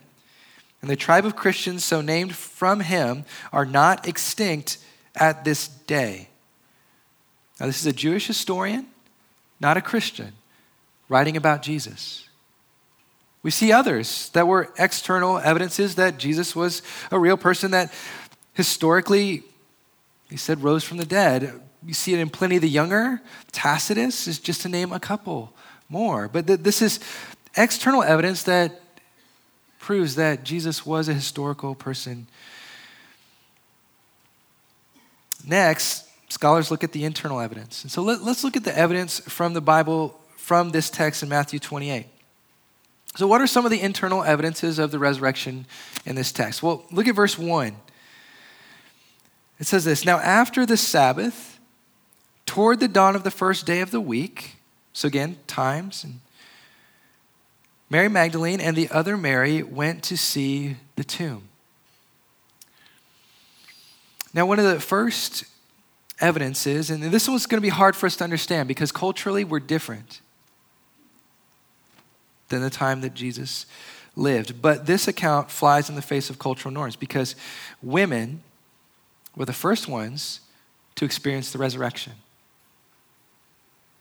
And 0.81 0.91
the 0.91 0.97
tribe 0.97 1.27
of 1.27 1.37
Christians, 1.37 1.85
so 1.85 2.01
named 2.01 2.35
from 2.35 2.81
him, 2.81 3.25
are 3.53 3.67
not 3.67 4.07
extinct 4.07 4.79
at 5.15 5.45
this 5.45 5.69
day. 5.69 6.29
Now, 7.59 7.67
this 7.67 7.81
is 7.81 7.87
a 7.87 7.93
Jewish 7.93 8.27
historian, 8.27 8.87
not 9.59 9.77
a 9.77 9.81
Christian, 9.81 10.33
writing 11.09 11.37
about 11.37 11.63
Jesus. 11.63 12.29
We 13.43 13.51
see 13.51 13.73
others 13.73 14.31
that 14.31 14.47
were 14.47 14.73
external 14.79 15.39
evidences 15.39 15.97
that 15.97 16.19
Jesus 16.19 16.55
was 16.55 16.83
a 17.11 17.19
real 17.19 17.37
person 17.37 17.71
that 17.73 17.93
historically, 18.55 19.43
he 20.29 20.37
said, 20.37 20.63
rose 20.63 20.85
from 20.85 20.99
the 20.99 21.07
dead. 21.07 21.61
You 21.85 21.95
see 21.95 22.15
it 22.15 22.21
in 22.21 22.29
Pliny 22.29 22.59
the 22.59 22.69
Younger. 22.69 23.21
Tacitus 23.53 24.27
is 24.29 24.39
just 24.39 24.63
to 24.63 24.69
name 24.69 24.93
a 24.93 25.01
couple 25.01 25.53
more. 25.89 26.29
But 26.29 26.47
th- 26.47 26.61
this 26.61 26.83
is 26.83 27.01
external 27.57 28.03
evidence 28.03 28.43
that 28.45 28.81
proves 29.89 30.17
that 30.17 30.45
Jesus 30.45 30.85
was 30.85 31.09
a 31.09 31.15
historical 31.15 31.75
person. 31.75 32.27
Next, 35.47 36.07
scholars 36.29 36.71
look 36.71 36.85
at 36.85 36.93
the 36.93 37.07
internal 37.07 37.41
evidence. 37.41 37.85
And 37.85 37.91
so 37.91 38.03
let, 38.03 38.21
us 38.21 38.45
look 38.45 38.55
at 38.55 38.65
the 38.65 38.77
evidence 38.77 39.19
from 39.21 39.55
the 39.55 39.63
Bible 39.63 40.21
from 40.37 40.73
this 40.73 40.91
text 40.91 41.23
in 41.23 41.31
Matthew 41.31 41.59
28. 41.59 42.05
So, 43.17 43.27
what 43.27 43.41
are 43.41 43.47
some 43.47 43.65
of 43.65 43.71
the 43.71 43.81
internal 43.81 44.23
evidences 44.23 44.79
of 44.79 44.91
the 44.91 44.99
resurrection 44.99 45.65
in 46.05 46.17
this 46.17 46.33
text? 46.33 46.63
Well, 46.63 46.85
look 46.91 47.09
at 47.09 47.15
verse 47.15 47.39
1. 47.39 47.75
It 49.59 49.67
says 49.67 49.87
this 49.87 50.05
Now, 50.05 50.19
after 50.19 50.67
the 50.67 50.77
Sabbath, 50.77 51.59
toward 52.45 52.81
the 52.81 52.89
dawn 52.89 53.17
of 53.17 53.25
the 53.25 53.31
first 53.31 53.65
day 53.65 53.81
of 53.81 53.91
the 53.91 54.03
week, 54.03 54.57
so 54.93 55.09
again, 55.09 55.39
times, 55.47 56.05
and 56.05 56.21
Mary 57.91 58.09
Magdalene 58.09 58.61
and 58.61 58.77
the 58.77 58.89
other 58.91 59.17
Mary 59.17 59.63
went 59.63 60.03
to 60.05 60.17
see 60.17 60.77
the 60.97 61.05
tomb. 61.05 61.49
Now, 64.35 64.45
one 64.45 64.59
of 64.59 64.67
the 64.67 64.79
first 64.79 65.45
evidences, 66.21 66.91
and 66.91 67.03
this 67.03 67.29
one's 67.29 67.47
going 67.47 67.59
to 67.59 67.63
be 67.63 67.71
hard 67.71 67.97
for 67.97 68.07
us 68.07 68.17
to 68.17 68.25
understand 68.25 68.69
because 68.69 68.93
culturally 68.93 69.45
we're 69.45 69.61
different 69.61 70.21
than 72.49 72.61
the 72.61 72.71
time 72.71 73.01
that 73.01 73.15
Jesus 73.15 73.67
lived. 74.17 74.61
But 74.61 74.87
this 74.87 75.09
account 75.09 75.51
flies 75.51 75.89
in 75.89 75.95
the 75.95 76.03
face 76.03 76.29
of 76.29 76.39
cultural 76.39 76.73
norms 76.73 76.97
because 76.97 77.37
women 77.83 78.43
were 79.37 79.45
the 79.45 79.53
first 79.53 79.89
ones 79.89 80.41
to 80.97 81.05
experience 81.05 81.53
the 81.53 81.59
resurrection. 81.59 82.15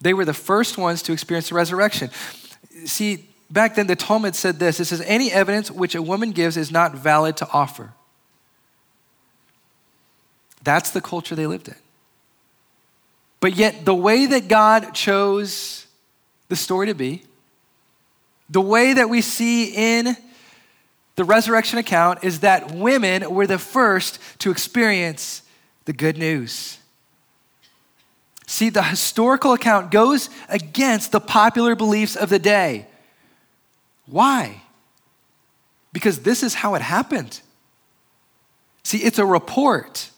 They 0.01 0.13
were 0.13 0.25
the 0.25 0.33
first 0.33 0.77
ones 0.77 1.01
to 1.03 1.13
experience 1.13 1.49
the 1.49 1.55
resurrection. 1.55 2.09
See, 2.85 3.27
back 3.49 3.75
then 3.75 3.87
the 3.87 3.95
Talmud 3.95 4.35
said 4.35 4.59
this 4.59 4.79
it 4.79 4.85
says, 4.85 5.01
Any 5.01 5.31
evidence 5.31 5.71
which 5.71 5.95
a 5.95 6.01
woman 6.01 6.31
gives 6.31 6.57
is 6.57 6.71
not 6.71 6.95
valid 6.95 7.37
to 7.37 7.49
offer. 7.51 7.93
That's 10.63 10.91
the 10.91 11.01
culture 11.01 11.35
they 11.35 11.47
lived 11.47 11.67
in. 11.67 11.75
But 13.39 13.55
yet, 13.55 13.85
the 13.85 13.95
way 13.95 14.25
that 14.25 14.47
God 14.47 14.93
chose 14.93 15.85
the 16.49 16.55
story 16.55 16.87
to 16.87 16.95
be, 16.95 17.23
the 18.49 18.61
way 18.61 18.93
that 18.93 19.09
we 19.09 19.21
see 19.21 19.73
in 19.73 20.17
the 21.15 21.23
resurrection 21.23 21.77
account 21.77 22.23
is 22.23 22.41
that 22.41 22.71
women 22.71 23.33
were 23.33 23.47
the 23.47 23.59
first 23.59 24.19
to 24.39 24.51
experience 24.51 25.41
the 25.85 25.93
good 25.93 26.17
news. 26.17 26.79
See, 28.45 28.69
the 28.69 28.83
historical 28.83 29.53
account 29.53 29.91
goes 29.91 30.29
against 30.47 31.11
the 31.11 31.19
popular 31.19 31.75
beliefs 31.75 32.15
of 32.15 32.29
the 32.29 32.39
day. 32.39 32.87
Why? 34.07 34.61
Because 35.93 36.19
this 36.19 36.43
is 36.43 36.53
how 36.53 36.75
it 36.75 36.81
happened. 36.81 37.39
See, 38.83 38.99
it's 38.99 39.19
a 39.19 39.25
report. 39.25 40.09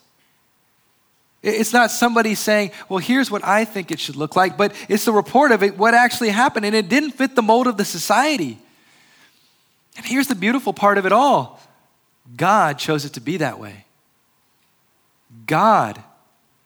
It's 1.41 1.73
not 1.73 1.89
somebody 1.89 2.35
saying, 2.35 2.71
well, 2.87 2.99
here's 2.99 3.31
what 3.31 3.43
I 3.45 3.65
think 3.65 3.91
it 3.91 3.99
should 3.99 4.15
look 4.15 4.35
like, 4.35 4.57
but 4.57 4.73
it's 4.89 5.05
the 5.05 5.13
report 5.13 5.51
of 5.51 5.63
it, 5.63 5.77
what 5.77 5.93
actually 5.93 6.29
happened, 6.29 6.65
and 6.65 6.75
it 6.75 6.89
didn't 6.89 7.11
fit 7.11 7.35
the 7.35 7.41
mold 7.41 7.67
of 7.67 7.77
the 7.77 7.85
society. 7.85 8.59
And 9.97 10.05
here's 10.05 10.27
the 10.27 10.35
beautiful 10.35 10.73
part 10.73 10.97
of 10.97 11.05
it 11.05 11.11
all 11.11 11.59
God 12.35 12.77
chose 12.77 13.05
it 13.05 13.13
to 13.13 13.21
be 13.21 13.37
that 13.37 13.59
way. 13.59 13.85
God 15.45 16.03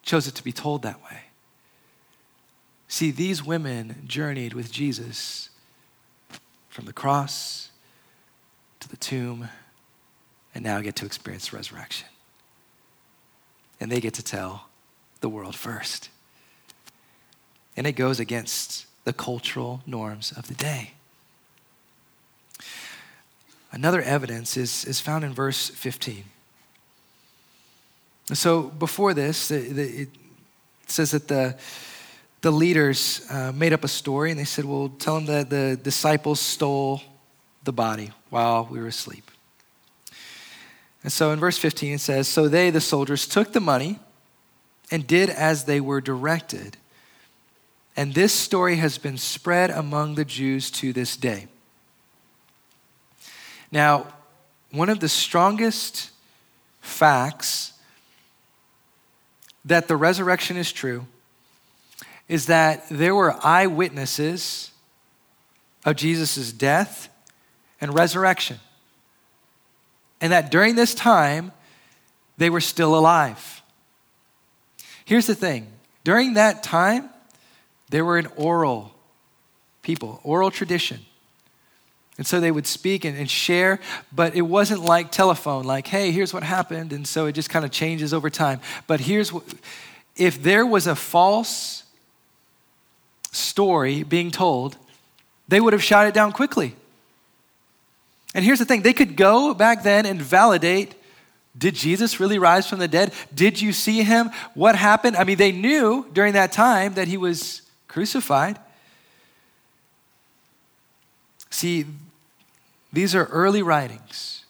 chose 0.01 0.27
it 0.27 0.35
to 0.35 0.43
be 0.43 0.51
told 0.51 0.81
that 0.81 1.01
way. 1.03 1.21
See, 2.87 3.11
these 3.11 3.43
women 3.43 4.03
journeyed 4.05 4.53
with 4.53 4.71
Jesus 4.71 5.49
from 6.73 6.85
the 6.85 6.93
cross 6.93 7.69
to 8.79 8.89
the 8.89 8.97
tomb 8.97 9.47
and 10.55 10.63
now 10.63 10.81
get 10.81 10.95
to 10.95 11.05
experience 11.05 11.53
resurrection. 11.53 12.07
And 13.79 13.91
they 13.91 14.01
get 14.01 14.15
to 14.15 14.23
tell 14.23 14.69
the 15.21 15.29
world 15.29 15.55
first. 15.55 16.09
And 17.77 17.85
it 17.85 17.91
goes 17.91 18.19
against 18.19 18.87
the 19.03 19.13
cultural 19.13 19.81
norms 19.85 20.31
of 20.31 20.47
the 20.47 20.55
day. 20.55 20.93
Another 23.71 24.01
evidence 24.01 24.57
is, 24.57 24.83
is 24.85 24.99
found 24.99 25.23
in 25.23 25.31
verse 25.31 25.69
15. 25.69 26.23
So 28.33 28.63
before 28.63 29.13
this, 29.13 29.51
it 29.51 30.09
says 30.87 31.11
that 31.11 31.27
the, 31.27 31.55
the 32.43 32.51
leaders 32.51 33.25
uh, 33.29 33.53
made 33.55 33.71
up 33.71 33.85
a 33.85 33.88
story 33.88 34.29
and 34.29 34.38
they 34.38 34.43
said, 34.43 34.65
Well, 34.65 34.89
tell 34.89 35.15
them 35.15 35.25
that 35.27 35.50
the 35.50 35.79
disciples 35.81 36.41
stole 36.41 37.01
the 37.63 37.71
body 37.71 38.12
while 38.29 38.67
we 38.69 38.79
were 38.79 38.88
asleep. 38.88 39.31
And 41.03 41.12
so 41.12 41.31
in 41.31 41.39
verse 41.39 41.57
15 41.57 41.93
it 41.93 42.00
says, 42.01 42.27
So 42.27 42.50
they, 42.50 42.69
the 42.69 42.81
soldiers, 42.81 43.25
took 43.27 43.53
the 43.53 43.62
money 43.62 43.97
and 44.91 45.07
did 45.07 45.29
as 45.29 45.63
they 45.63 45.79
were 45.79 46.01
directed. 46.01 46.75
And 47.95 48.13
this 48.13 48.33
story 48.33 48.75
has 48.75 48.97
been 48.97 49.17
spread 49.17 49.69
among 49.69 50.15
the 50.15 50.25
Jews 50.25 50.69
to 50.71 50.91
this 50.91 51.15
day. 51.15 51.47
Now, 53.71 54.07
one 54.69 54.89
of 54.89 55.00
the 55.00 55.07
strongest 55.07 56.12
facts 56.81 57.71
that 59.63 59.88
the 59.88 59.95
resurrection 59.95 60.57
is 60.57 60.73
true 60.73 61.07
is 62.27 62.47
that 62.47 62.85
there 62.89 63.13
were 63.13 63.35
eyewitnesses 63.45 64.71
of 65.85 65.95
Jesus' 65.95 66.51
death 66.51 67.09
and 67.81 67.93
resurrection 67.93 68.59
and 70.23 70.31
that 70.31 70.49
during 70.49 70.75
this 70.75 70.95
time, 70.95 71.51
they 72.37 72.49
were 72.49 72.61
still 72.61 72.97
alive. 72.97 73.61
Here's 75.03 75.27
the 75.27 75.35
thing 75.35 75.67
during 76.05 76.35
that 76.35 76.63
time, 76.63 77.09
there 77.89 78.05
were 78.05 78.17
an 78.17 78.27
oral 78.37 78.93
people, 79.81 80.21
oral 80.23 80.49
tradition. 80.49 81.01
And 82.17 82.25
so 82.25 82.39
they 82.39 82.51
would 82.51 82.67
speak 82.67 83.03
and, 83.03 83.17
and, 83.17 83.29
share, 83.29 83.81
but 84.13 84.33
it 84.33 84.43
wasn't 84.43 84.81
like 84.81 85.11
telephone, 85.11 85.65
like, 85.65 85.87
hey, 85.87 86.11
here's 86.11 86.33
what 86.33 86.43
happened. 86.43 86.93
And 86.93 87.05
so 87.05 87.25
it 87.25 87.33
just 87.33 87.49
kind 87.49 87.65
of 87.65 87.71
changes 87.71 88.13
over 88.13 88.29
time. 88.29 88.61
But 88.87 89.01
here's 89.01 89.33
what 89.33 89.43
if 90.15 90.41
there 90.41 90.65
was 90.65 90.87
a 90.87 90.95
false 90.95 91.82
story 93.33 94.03
being 94.03 94.31
told, 94.31 94.77
they 95.47 95.60
would 95.60 95.73
have 95.73 95.84
shot 95.84 96.08
it 96.08 96.13
down 96.13 96.31
quickly. 96.31 96.75
And 98.34 98.43
here's 98.43 98.60
the 98.60 98.65
thing 98.65 98.81
they 98.81 98.93
could 98.93 99.15
go 99.15 99.53
back 99.53 99.84
then 99.84 100.05
and 100.05 100.21
validate 100.21 100.95
did 101.55 101.75
Jesus 101.75 102.19
really 102.19 102.39
rise 102.39 102.67
from 102.67 102.79
the 102.79 102.88
dead? 102.88 103.13
Did 103.34 103.62
you 103.62 103.73
see 103.73 104.01
him? 104.01 104.31
What 104.55 104.75
happened? 104.75 105.15
I 105.15 105.23
mean, 105.23 105.38
they 105.38 105.51
knew 105.51 106.08
during 106.12 106.34
that 106.34 106.51
time 106.51 106.95
that 106.95 107.08
he 107.08 107.17
was 107.17 107.62
crucified. 107.88 108.58
See, 111.51 111.86
these 112.91 113.13
are 113.13 113.25
early 113.25 113.62
writings 113.62 114.45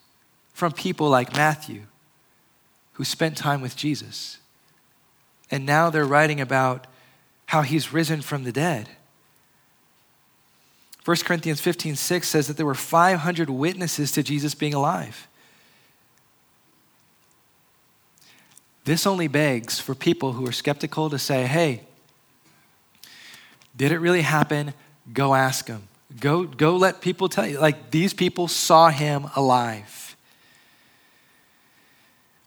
from 0.54 0.72
people 0.72 1.10
like 1.10 1.34
Matthew 1.34 1.82
who 2.94 3.04
spent 3.04 3.36
time 3.36 3.60
with 3.60 3.76
Jesus. 3.76 4.38
And 5.52 5.66
now 5.66 5.90
they're 5.90 6.06
writing 6.06 6.40
about 6.40 6.88
how 7.48 7.62
he's 7.62 7.94
risen 7.94 8.22
from 8.22 8.44
the 8.44 8.52
dead. 8.52 8.90
1 11.06 11.18
Corinthians 11.18 11.60
15 11.60 11.96
6 11.96 12.28
says 12.28 12.48
that 12.48 12.58
there 12.58 12.66
were 12.66 12.74
500 12.74 13.50
witnesses 13.50 14.12
to 14.14 14.24
Jesus 14.24 14.56
being 14.56 14.74
alive. 14.74 15.28
This 18.86 19.08
only 19.08 19.28
begs 19.28 19.80
for 19.80 19.96
people 19.96 20.34
who 20.34 20.48
are 20.48 20.52
skeptical 20.52 21.10
to 21.10 21.18
say, 21.18 21.46
hey, 21.46 21.82
did 23.76 23.92
it 23.92 24.00
really 24.00 24.22
happen? 24.22 24.74
Go 25.14 25.34
ask 25.34 25.66
them. 25.66 25.88
Go, 26.20 26.44
go 26.44 26.76
let 26.76 27.02
people 27.02 27.30
tell 27.30 27.48
you. 27.48 27.60
Like 27.60 27.92
these 27.92 28.14
people 28.14 28.48
saw 28.48 28.90
him 28.90 29.30
alive. 29.36 30.16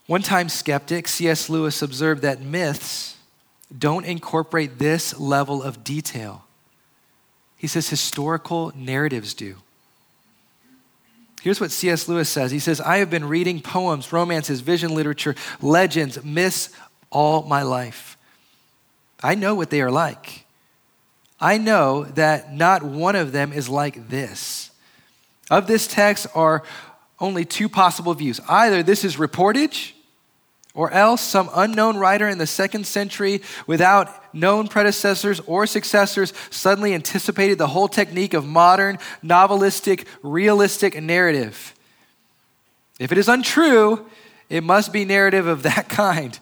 One 0.05 0.21
time 0.21 0.47
skeptic, 0.47 1.07
C.S. 1.07 1.49
Lewis, 1.49 1.81
observed 1.81 2.21
that 2.21 2.41
myths 2.41 3.16
don't 3.75 4.05
incorporate 4.05 4.79
this 4.79 5.19
level 5.19 5.61
of 5.61 5.83
detail. 5.83 6.45
He 7.57 7.67
says 7.67 7.89
historical 7.89 8.71
narratives 8.75 9.33
do. 9.33 9.57
Here's 11.41 11.61
what 11.61 11.71
C.S. 11.71 12.07
Lewis 12.07 12.29
says 12.29 12.51
He 12.51 12.59
says, 12.59 12.81
I 12.81 12.97
have 12.97 13.09
been 13.09 13.25
reading 13.25 13.61
poems, 13.61 14.11
romances, 14.11 14.61
vision 14.61 14.93
literature, 14.93 15.35
legends, 15.61 16.23
myths 16.23 16.69
all 17.09 17.43
my 17.43 17.63
life. 17.63 18.17
I 19.23 19.35
know 19.35 19.55
what 19.55 19.69
they 19.69 19.81
are 19.81 19.91
like. 19.91 20.45
I 21.39 21.57
know 21.57 22.03
that 22.03 22.53
not 22.53 22.83
one 22.83 23.15
of 23.15 23.31
them 23.31 23.53
is 23.53 23.69
like 23.69 24.09
this. 24.09 24.71
Of 25.49 25.67
this 25.67 25.87
text 25.87 26.27
are 26.35 26.63
only 27.19 27.45
two 27.45 27.69
possible 27.69 28.13
views. 28.13 28.39
Either 28.47 28.83
this 28.83 29.03
is 29.03 29.15
reportage, 29.15 29.93
or 30.77 30.91
else 30.91 31.21
some 31.21 31.49
unknown 31.55 31.97
writer 31.97 32.29
in 32.29 32.37
the 32.37 32.45
second 32.45 32.85
century 32.85 33.41
without 33.65 34.23
known 34.33 34.67
predecessors 34.67 35.39
or 35.41 35.65
successors 35.65 36.31
suddenly 36.51 36.93
anticipated 36.93 37.57
the 37.57 37.65
whole 37.65 37.87
technique 37.87 38.35
of 38.35 38.45
modern, 38.45 38.99
novelistic, 39.23 40.05
realistic 40.21 41.01
narrative. 41.01 41.73
If 42.99 43.11
it 43.11 43.17
is 43.17 43.27
untrue, 43.27 44.05
it 44.49 44.63
must 44.63 44.93
be 44.93 45.03
narrative 45.03 45.47
of 45.47 45.63
that 45.63 45.89
kind. 45.89 46.37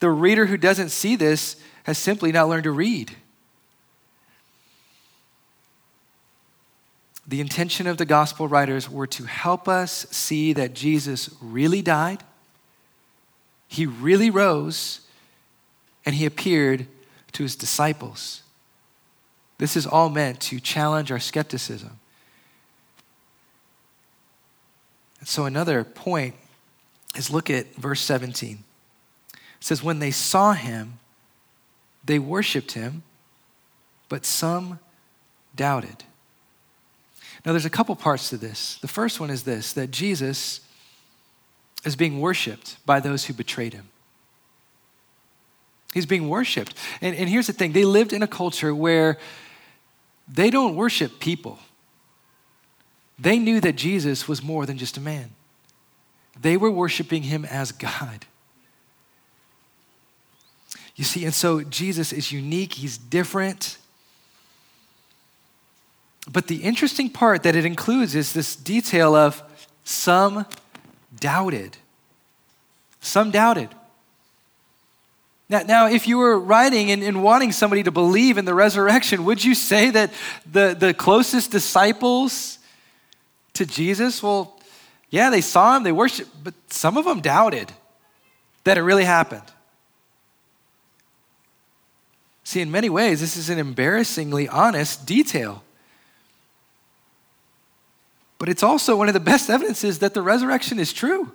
The 0.00 0.10
reader 0.10 0.44
who 0.44 0.58
doesn't 0.58 0.90
see 0.90 1.16
this 1.16 1.56
has 1.84 1.96
simply 1.96 2.30
not 2.30 2.50
learned 2.50 2.64
to 2.64 2.70
read. 2.70 3.16
The 7.26 7.40
intention 7.40 7.86
of 7.86 7.96
the 7.96 8.04
gospel 8.04 8.48
writers 8.48 8.90
were 8.90 9.06
to 9.06 9.24
help 9.24 9.66
us 9.66 10.06
see 10.10 10.52
that 10.52 10.74
Jesus 10.74 11.30
really 11.40 11.80
died 11.80 12.22
he 13.68 13.86
really 13.86 14.30
rose 14.30 15.02
and 16.04 16.14
he 16.14 16.24
appeared 16.24 16.86
to 17.32 17.42
his 17.42 17.54
disciples. 17.54 18.42
This 19.58 19.76
is 19.76 19.86
all 19.86 20.08
meant 20.08 20.40
to 20.42 20.58
challenge 20.58 21.12
our 21.12 21.18
skepticism. 21.18 22.00
And 25.20 25.28
so, 25.28 25.44
another 25.44 25.84
point 25.84 26.34
is 27.16 27.30
look 27.30 27.50
at 27.50 27.74
verse 27.74 28.00
17. 28.00 28.64
It 29.32 29.38
says, 29.60 29.82
When 29.82 29.98
they 29.98 30.12
saw 30.12 30.52
him, 30.52 30.94
they 32.04 32.18
worshiped 32.18 32.72
him, 32.72 33.02
but 34.08 34.24
some 34.24 34.78
doubted. 35.54 36.04
Now, 37.44 37.52
there's 37.52 37.64
a 37.64 37.70
couple 37.70 37.94
parts 37.96 38.30
to 38.30 38.36
this. 38.36 38.78
The 38.80 38.88
first 38.88 39.20
one 39.20 39.30
is 39.30 39.42
this 39.42 39.72
that 39.74 39.90
Jesus 39.90 40.60
is 41.84 41.96
being 41.96 42.20
worshiped 42.20 42.84
by 42.84 43.00
those 43.00 43.24
who 43.26 43.34
betrayed 43.34 43.72
him. 43.72 43.88
He's 45.94 46.06
being 46.06 46.28
worshiped. 46.28 46.74
And, 47.00 47.16
and 47.16 47.28
here's 47.28 47.46
the 47.46 47.52
thing 47.52 47.72
they 47.72 47.84
lived 47.84 48.12
in 48.12 48.22
a 48.22 48.26
culture 48.26 48.74
where 48.74 49.18
they 50.26 50.50
don't 50.50 50.76
worship 50.76 51.20
people, 51.20 51.58
they 53.18 53.38
knew 53.38 53.60
that 53.60 53.76
Jesus 53.76 54.28
was 54.28 54.42
more 54.42 54.66
than 54.66 54.78
just 54.78 54.96
a 54.96 55.00
man. 55.00 55.30
They 56.40 56.56
were 56.56 56.70
worshiping 56.70 57.24
him 57.24 57.44
as 57.44 57.72
God. 57.72 58.26
You 60.94 61.04
see, 61.04 61.24
and 61.24 61.34
so 61.34 61.62
Jesus 61.62 62.12
is 62.12 62.32
unique, 62.32 62.74
he's 62.74 62.98
different. 62.98 63.78
But 66.30 66.48
the 66.48 66.56
interesting 66.56 67.08
part 67.08 67.42
that 67.44 67.56
it 67.56 67.64
includes 67.64 68.14
is 68.14 68.32
this 68.32 68.54
detail 68.54 69.14
of 69.14 69.42
some 69.84 70.44
doubted. 71.20 71.76
Some 73.00 73.30
doubted. 73.30 73.68
Now, 75.48 75.62
now 75.62 75.88
if 75.88 76.06
you 76.06 76.18
were 76.18 76.38
writing 76.38 76.90
and, 76.90 77.02
and 77.02 77.22
wanting 77.22 77.52
somebody 77.52 77.82
to 77.82 77.90
believe 77.90 78.38
in 78.38 78.44
the 78.44 78.54
resurrection, 78.54 79.24
would 79.24 79.42
you 79.42 79.54
say 79.54 79.90
that 79.90 80.12
the, 80.50 80.76
the 80.78 80.94
closest 80.94 81.50
disciples 81.50 82.58
to 83.54 83.66
Jesus, 83.66 84.22
well, 84.22 84.58
yeah, 85.10 85.30
they 85.30 85.40
saw 85.40 85.76
him, 85.76 85.82
they 85.82 85.92
worshiped, 85.92 86.30
but 86.42 86.54
some 86.68 86.96
of 86.96 87.04
them 87.04 87.20
doubted 87.20 87.72
that 88.64 88.76
it 88.76 88.82
really 88.82 89.04
happened. 89.04 89.42
See, 92.44 92.60
in 92.60 92.70
many 92.70 92.88
ways, 92.88 93.20
this 93.20 93.36
is 93.36 93.50
an 93.50 93.58
embarrassingly 93.58 94.48
honest 94.48 95.06
detail. 95.06 95.62
But 98.38 98.48
it's 98.48 98.62
also 98.62 98.96
one 98.96 99.08
of 99.08 99.14
the 99.14 99.20
best 99.20 99.50
evidences 99.50 99.98
that 99.98 100.14
the 100.14 100.22
resurrection 100.22 100.78
is 100.78 100.92
true. 100.92 101.32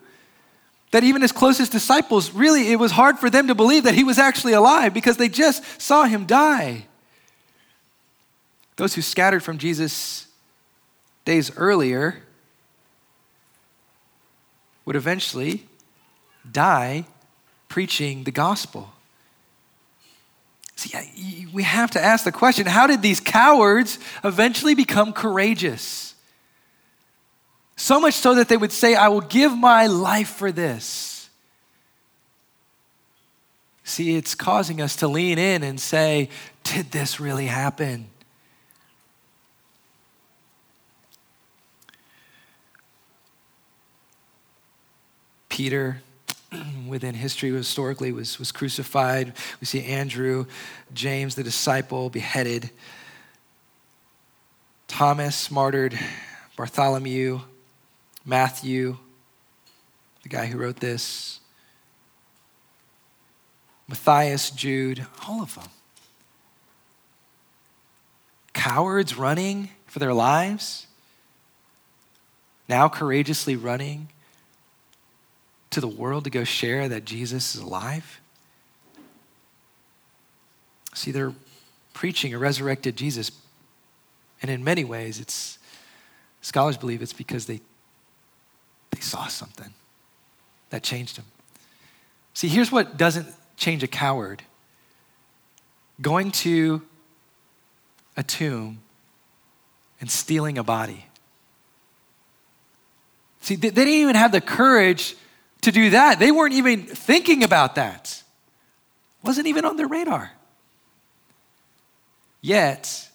That 0.91 1.03
even 1.03 1.21
his 1.21 1.31
closest 1.31 1.71
disciples, 1.71 2.31
really, 2.31 2.71
it 2.71 2.77
was 2.77 2.91
hard 2.91 3.19
for 3.19 3.29
them 3.29 3.47
to 3.47 3.55
believe 3.55 3.83
that 3.83 3.95
he 3.95 4.03
was 4.03 4.19
actually 4.19 4.53
alive 4.53 4.93
because 4.93 5.17
they 5.17 5.27
just 5.27 5.81
saw 5.81 6.05
him 6.05 6.25
die. 6.25 6.85
Those 8.75 8.95
who 8.95 9.01
scattered 9.01 9.43
from 9.43 9.57
Jesus 9.57 10.27
days 11.25 11.55
earlier 11.57 12.23
would 14.85 14.95
eventually 14.95 15.65
die 16.49 17.05
preaching 17.69 18.23
the 18.23 18.31
gospel. 18.31 18.91
See, 20.75 21.47
we 21.53 21.63
have 21.63 21.91
to 21.91 22.03
ask 22.03 22.25
the 22.25 22.31
question 22.31 22.65
how 22.65 22.87
did 22.87 23.01
these 23.01 23.19
cowards 23.19 23.99
eventually 24.23 24.75
become 24.75 25.13
courageous? 25.13 26.12
So 27.83 27.99
much 27.99 28.13
so 28.13 28.35
that 28.35 28.47
they 28.47 28.55
would 28.55 28.71
say, 28.71 28.95
I 28.95 29.09
will 29.09 29.19
give 29.19 29.57
my 29.57 29.87
life 29.87 30.29
for 30.29 30.53
this. 30.53 31.29
See, 33.83 34.15
it's 34.15 34.35
causing 34.35 34.79
us 34.79 34.95
to 34.95 35.09
lean 35.09 35.37
in 35.37 35.63
and 35.63 35.77
say, 35.77 36.29
Did 36.63 36.91
this 36.91 37.19
really 37.19 37.47
happen? 37.47 38.07
Peter, 45.49 46.01
within 46.87 47.15
history 47.15 47.51
historically 47.51 48.13
was, 48.13 48.39
was 48.39 48.53
crucified. 48.53 49.33
We 49.59 49.65
see 49.65 49.83
Andrew, 49.83 50.45
James, 50.93 51.35
the 51.35 51.43
disciple, 51.43 52.09
beheaded. 52.09 52.69
Thomas 54.87 55.51
martyred, 55.51 55.99
Bartholomew, 56.55 57.41
Matthew, 58.25 58.97
the 60.23 60.29
guy 60.29 60.45
who 60.45 60.57
wrote 60.57 60.77
this, 60.77 61.39
Matthias, 63.87 64.49
Jude, 64.49 65.05
all 65.27 65.41
of 65.41 65.55
them. 65.55 65.67
Cowards 68.53 69.17
running 69.17 69.69
for 69.87 69.99
their 69.99 70.13
lives, 70.13 70.87
now 72.69 72.87
courageously 72.87 73.55
running 73.55 74.09
to 75.73 75.81
the 75.81 75.87
world 75.87 76.23
to 76.23 76.29
go 76.29 76.43
share 76.43 76.87
that 76.87 77.03
Jesus 77.03 77.55
is 77.55 77.61
alive? 77.61 78.21
See, 80.93 81.11
they're 81.11 81.33
preaching 81.93 82.33
a 82.33 82.39
resurrected 82.39 82.95
Jesus. 82.95 83.31
And 84.41 84.49
in 84.49 84.63
many 84.63 84.83
ways, 84.83 85.19
it's 85.19 85.57
scholars 86.41 86.77
believe 86.77 87.01
it's 87.01 87.13
because 87.13 87.45
they, 87.47 87.61
they 88.93 89.01
saw 89.01 89.27
something 89.27 89.73
that 90.69 90.83
changed 90.83 91.17
them. 91.17 91.25
See, 92.33 92.47
here's 92.47 92.71
what 92.71 92.97
doesn't 92.97 93.27
change 93.57 93.83
a 93.83 93.87
coward 93.87 94.43
going 96.01 96.31
to 96.31 96.81
a 98.17 98.23
tomb 98.23 98.79
and 100.01 100.09
stealing 100.09 100.57
a 100.57 100.63
body. 100.63 101.05
See, 103.41 103.55
they 103.55 103.69
didn't 103.69 103.93
even 103.93 104.15
have 104.15 104.31
the 104.31 104.41
courage 104.41 105.15
to 105.61 105.71
do 105.71 105.91
that. 105.91 106.19
They 106.19 106.31
weren't 106.31 106.53
even 106.53 106.83
thinking 106.83 107.43
about 107.43 107.75
that. 107.75 108.21
Wasn't 109.23 109.47
even 109.47 109.65
on 109.65 109.77
their 109.77 109.87
radar. 109.87 110.31
Yet, 112.41 113.09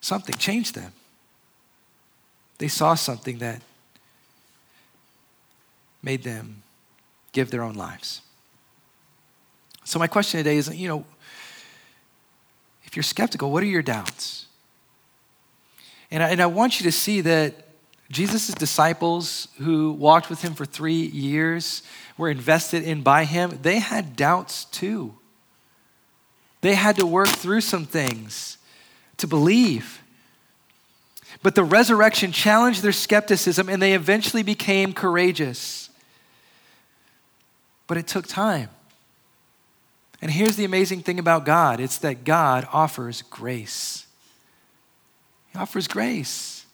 something 0.00 0.34
changed 0.36 0.74
them. 0.74 0.92
They 2.58 2.68
saw 2.68 2.94
something 2.94 3.38
that 3.38 3.62
made 6.02 6.22
them 6.22 6.62
give 7.32 7.50
their 7.50 7.62
own 7.62 7.74
lives. 7.74 8.22
So, 9.84 9.98
my 9.98 10.06
question 10.06 10.38
today 10.38 10.56
is 10.56 10.74
you 10.74 10.88
know, 10.88 11.04
if 12.84 12.96
you're 12.96 13.02
skeptical, 13.02 13.50
what 13.50 13.62
are 13.62 13.66
your 13.66 13.82
doubts? 13.82 14.46
And 16.10 16.22
I, 16.22 16.30
and 16.30 16.40
I 16.40 16.46
want 16.46 16.80
you 16.80 16.84
to 16.84 16.92
see 16.92 17.20
that 17.22 17.54
Jesus' 18.10 18.48
disciples 18.54 19.48
who 19.58 19.92
walked 19.92 20.30
with 20.30 20.42
him 20.42 20.54
for 20.54 20.64
three 20.64 21.06
years, 21.06 21.82
were 22.16 22.30
invested 22.30 22.82
in 22.82 23.02
by 23.02 23.24
him, 23.24 23.58
they 23.62 23.78
had 23.78 24.16
doubts 24.16 24.64
too. 24.66 25.14
They 26.60 26.74
had 26.74 26.96
to 26.96 27.06
work 27.06 27.28
through 27.28 27.60
some 27.60 27.84
things 27.84 28.58
to 29.18 29.26
believe. 29.26 30.02
But 31.42 31.54
the 31.54 31.62
resurrection 31.62 32.32
challenged 32.32 32.82
their 32.82 32.92
skepticism 32.92 33.68
and 33.68 33.80
they 33.80 33.92
eventually 33.92 34.42
became 34.42 34.92
courageous. 34.92 35.87
But 37.88 37.96
it 37.96 38.06
took 38.06 38.28
time. 38.28 38.70
And 40.22 40.30
here's 40.30 40.54
the 40.54 40.64
amazing 40.64 41.02
thing 41.02 41.18
about 41.18 41.44
God 41.44 41.80
it's 41.80 41.98
that 41.98 42.22
God 42.22 42.68
offers 42.72 43.22
grace. 43.22 44.06
He 45.52 45.58
offers 45.58 45.88
grace. 45.88 46.66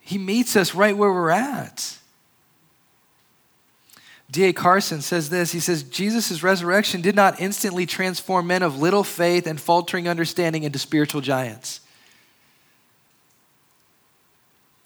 He 0.00 0.18
meets 0.18 0.54
us 0.54 0.72
right 0.74 0.96
where 0.96 1.12
we're 1.12 1.30
at. 1.30 1.98
D.A. 4.30 4.52
Carson 4.52 5.00
says 5.00 5.30
this 5.30 5.52
He 5.52 5.60
says, 5.60 5.82
Jesus' 5.84 6.42
resurrection 6.42 7.00
did 7.00 7.16
not 7.16 7.40
instantly 7.40 7.86
transform 7.86 8.46
men 8.46 8.62
of 8.62 8.78
little 8.78 9.04
faith 9.04 9.46
and 9.46 9.60
faltering 9.60 10.08
understanding 10.08 10.64
into 10.64 10.78
spiritual 10.78 11.20
giants. 11.20 11.80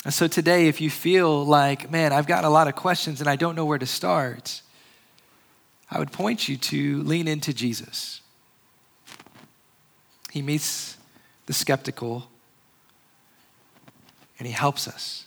And 0.04 0.14
so 0.14 0.26
today, 0.26 0.68
if 0.68 0.80
you 0.80 0.88
feel 0.88 1.44
like, 1.44 1.90
man, 1.90 2.12
I've 2.12 2.26
got 2.26 2.44
a 2.44 2.48
lot 2.48 2.68
of 2.68 2.76
questions 2.76 3.20
and 3.20 3.28
I 3.28 3.36
don't 3.36 3.54
know 3.54 3.66
where 3.66 3.78
to 3.78 3.86
start, 3.86 4.62
I 5.90 5.98
would 5.98 6.12
point 6.12 6.48
you 6.48 6.56
to 6.56 7.02
lean 7.02 7.28
into 7.28 7.52
Jesus. 7.52 8.22
He 10.30 10.40
meets 10.40 10.96
the 11.46 11.52
skeptical 11.52 12.28
and 14.38 14.46
He 14.46 14.52
helps 14.52 14.88
us. 14.88 15.26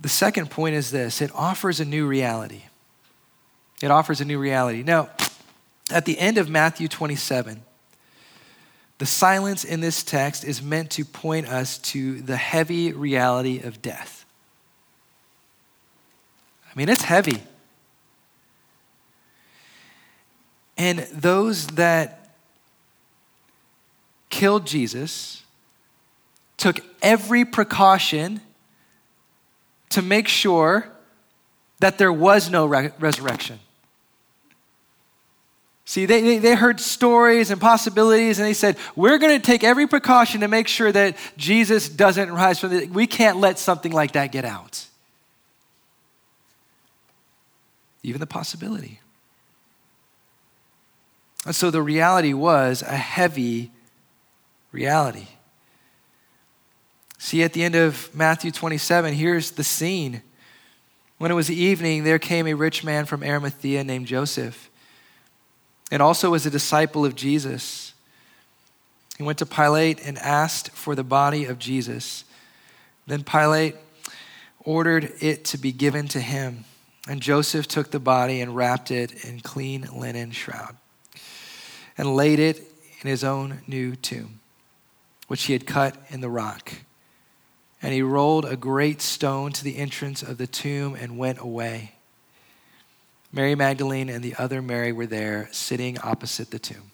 The 0.00 0.08
second 0.08 0.50
point 0.50 0.74
is 0.74 0.90
this 0.90 1.20
it 1.20 1.30
offers 1.34 1.80
a 1.80 1.84
new 1.84 2.06
reality. 2.06 2.62
It 3.82 3.90
offers 3.90 4.20
a 4.20 4.24
new 4.24 4.38
reality. 4.38 4.82
Now, 4.82 5.10
at 5.90 6.06
the 6.06 6.18
end 6.18 6.38
of 6.38 6.48
Matthew 6.48 6.88
27, 6.88 7.62
the 8.98 9.06
silence 9.06 9.64
in 9.64 9.80
this 9.80 10.02
text 10.02 10.44
is 10.44 10.62
meant 10.62 10.90
to 10.92 11.04
point 11.04 11.48
us 11.48 11.78
to 11.78 12.20
the 12.22 12.36
heavy 12.36 12.92
reality 12.92 13.60
of 13.60 13.82
death. 13.82 14.24
I 16.66 16.78
mean, 16.78 16.88
it's 16.88 17.02
heavy. 17.02 17.42
And 20.76 21.00
those 21.12 21.66
that 21.68 22.36
killed 24.28 24.66
Jesus 24.66 25.42
took 26.56 26.80
every 27.02 27.44
precaution 27.44 28.40
to 29.90 30.02
make 30.02 30.26
sure 30.26 30.88
that 31.78 31.98
there 31.98 32.12
was 32.12 32.50
no 32.50 32.66
re- 32.66 32.90
resurrection. 32.98 33.60
See, 35.86 36.06
they, 36.06 36.38
they, 36.38 36.54
heard 36.54 36.80
stories 36.80 37.50
and 37.50 37.60
possibilities, 37.60 38.38
and 38.38 38.48
they 38.48 38.54
said, 38.54 38.76
We're 38.96 39.18
going 39.18 39.38
to 39.38 39.44
take 39.44 39.62
every 39.62 39.86
precaution 39.86 40.40
to 40.40 40.48
make 40.48 40.66
sure 40.66 40.90
that 40.90 41.16
Jesus 41.36 41.88
doesn't 41.88 42.32
rise 42.32 42.58
from 42.58 42.70
the. 42.70 42.86
We 42.86 43.06
can't 43.06 43.38
let 43.38 43.58
something 43.58 43.92
like 43.92 44.12
that 44.12 44.32
get 44.32 44.46
out. 44.46 44.86
Even 48.02 48.20
the 48.20 48.26
possibility. 48.26 49.00
And 51.44 51.54
so 51.54 51.70
the 51.70 51.82
reality 51.82 52.32
was 52.32 52.82
a 52.82 52.96
heavy 52.96 53.70
reality. 54.72 55.28
See, 57.18 57.42
at 57.42 57.52
the 57.52 57.62
end 57.62 57.74
of 57.74 58.14
Matthew 58.14 58.50
27, 58.50 59.14
here's 59.14 59.52
the 59.52 59.64
scene. 59.64 60.22
When 61.18 61.30
it 61.30 61.34
was 61.34 61.50
evening, 61.50 62.04
there 62.04 62.18
came 62.18 62.46
a 62.46 62.54
rich 62.54 62.84
man 62.84 63.04
from 63.04 63.22
Arimathea 63.22 63.84
named 63.84 64.06
Joseph, 64.06 64.70
and 65.90 66.02
also 66.02 66.34
as 66.34 66.46
a 66.46 66.50
disciple 66.50 67.04
of 67.04 67.14
Jesus. 67.14 67.92
He 69.16 69.22
went 69.22 69.38
to 69.38 69.46
Pilate 69.46 70.04
and 70.04 70.18
asked 70.18 70.70
for 70.70 70.94
the 70.94 71.04
body 71.04 71.44
of 71.44 71.58
Jesus. 71.58 72.24
Then 73.06 73.22
Pilate 73.22 73.76
ordered 74.60 75.12
it 75.20 75.44
to 75.46 75.58
be 75.58 75.72
given 75.72 76.08
to 76.08 76.20
him. 76.20 76.64
And 77.06 77.20
Joseph 77.20 77.68
took 77.68 77.90
the 77.90 78.00
body 78.00 78.40
and 78.40 78.56
wrapped 78.56 78.90
it 78.90 79.24
in 79.24 79.40
clean 79.40 79.88
linen 79.94 80.30
shroud 80.30 80.76
and 81.96 82.16
laid 82.16 82.38
it 82.38 82.58
in 83.02 83.08
his 83.08 83.22
own 83.22 83.60
new 83.66 83.94
tomb, 83.94 84.40
which 85.28 85.44
he 85.44 85.52
had 85.52 85.66
cut 85.66 85.96
in 86.08 86.20
the 86.20 86.30
rock. 86.30 86.72
And 87.82 87.92
he 87.92 88.02
rolled 88.02 88.46
a 88.46 88.56
great 88.56 89.02
stone 89.02 89.52
to 89.52 89.62
the 89.62 89.76
entrance 89.76 90.22
of 90.22 90.38
the 90.38 90.46
tomb 90.46 90.94
and 90.94 91.18
went 91.18 91.38
away. 91.38 91.93
Mary 93.34 93.56
Magdalene 93.56 94.08
and 94.08 94.22
the 94.22 94.36
other 94.36 94.62
Mary 94.62 94.92
were 94.92 95.06
there, 95.06 95.48
sitting 95.50 95.98
opposite 95.98 96.52
the 96.52 96.58
tomb. 96.60 96.92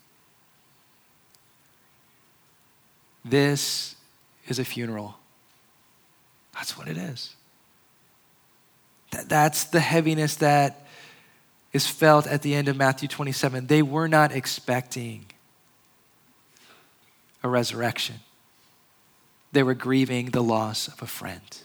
This 3.22 3.94
is 4.48 4.59
a 4.59 4.64
funeral. 4.64 5.18
That's 6.55 6.79
what 6.79 6.88
it 6.88 6.96
is. 6.96 7.37
That's 9.26 9.64
the 9.64 9.81
heaviness 9.81 10.37
that 10.37 10.87
is 11.74 11.87
felt 11.87 12.26
at 12.26 12.40
the 12.40 12.55
end 12.55 12.68
of 12.68 12.76
Matthew 12.76 13.07
27. 13.07 13.66
They 13.66 13.83
were 13.83 14.09
not 14.09 14.33
expecting 14.33 15.26
a 17.42 17.48
resurrection, 17.48 18.16
they 19.53 19.62
were 19.62 19.74
grieving 19.74 20.31
the 20.31 20.42
loss 20.42 20.88
of 20.88 21.03
a 21.03 21.07
friend. 21.07 21.59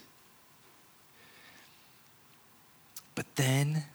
But 3.13 3.25
then 3.37 3.85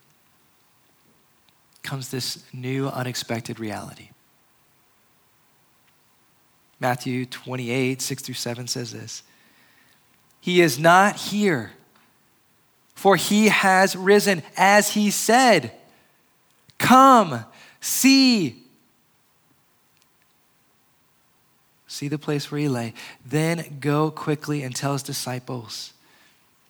comes 1.82 2.10
this 2.10 2.44
new, 2.52 2.88
unexpected 2.88 3.58
reality. 3.58 4.10
Matthew 6.78 7.26
28, 7.26 8.00
6 8.00 8.22
through 8.22 8.34
7 8.34 8.66
says 8.66 8.92
this 8.92 9.22
He 10.40 10.60
is 10.60 10.78
not 10.78 11.16
here 11.16 11.72
for 13.00 13.16
he 13.16 13.48
has 13.48 13.96
risen, 13.96 14.42
as 14.58 14.90
he 14.90 15.10
said. 15.10 15.72
Come, 16.76 17.46
see. 17.80 18.62
See 21.86 22.08
the 22.08 22.18
place 22.18 22.50
where 22.50 22.60
he 22.60 22.68
lay. 22.68 22.92
Then 23.24 23.78
go 23.80 24.10
quickly 24.10 24.62
and 24.62 24.76
tell 24.76 24.92
his 24.92 25.02
disciples 25.02 25.94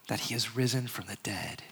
that 0.07 0.21
he 0.21 0.35
has 0.35 0.55
risen 0.55 0.87
from 0.87 1.07
the 1.07 1.17
dead. 1.25 1.65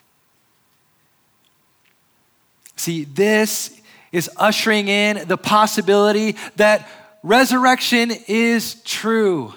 See, 2.79 3.05
this 3.05 3.79
is 4.13 4.31
ushering 4.37 4.89
in 4.89 5.27
the 5.27 5.37
possibility 5.37 6.37
that 6.57 6.89
resurrection 7.23 8.13
is 8.29 8.77
true. 8.85 9.53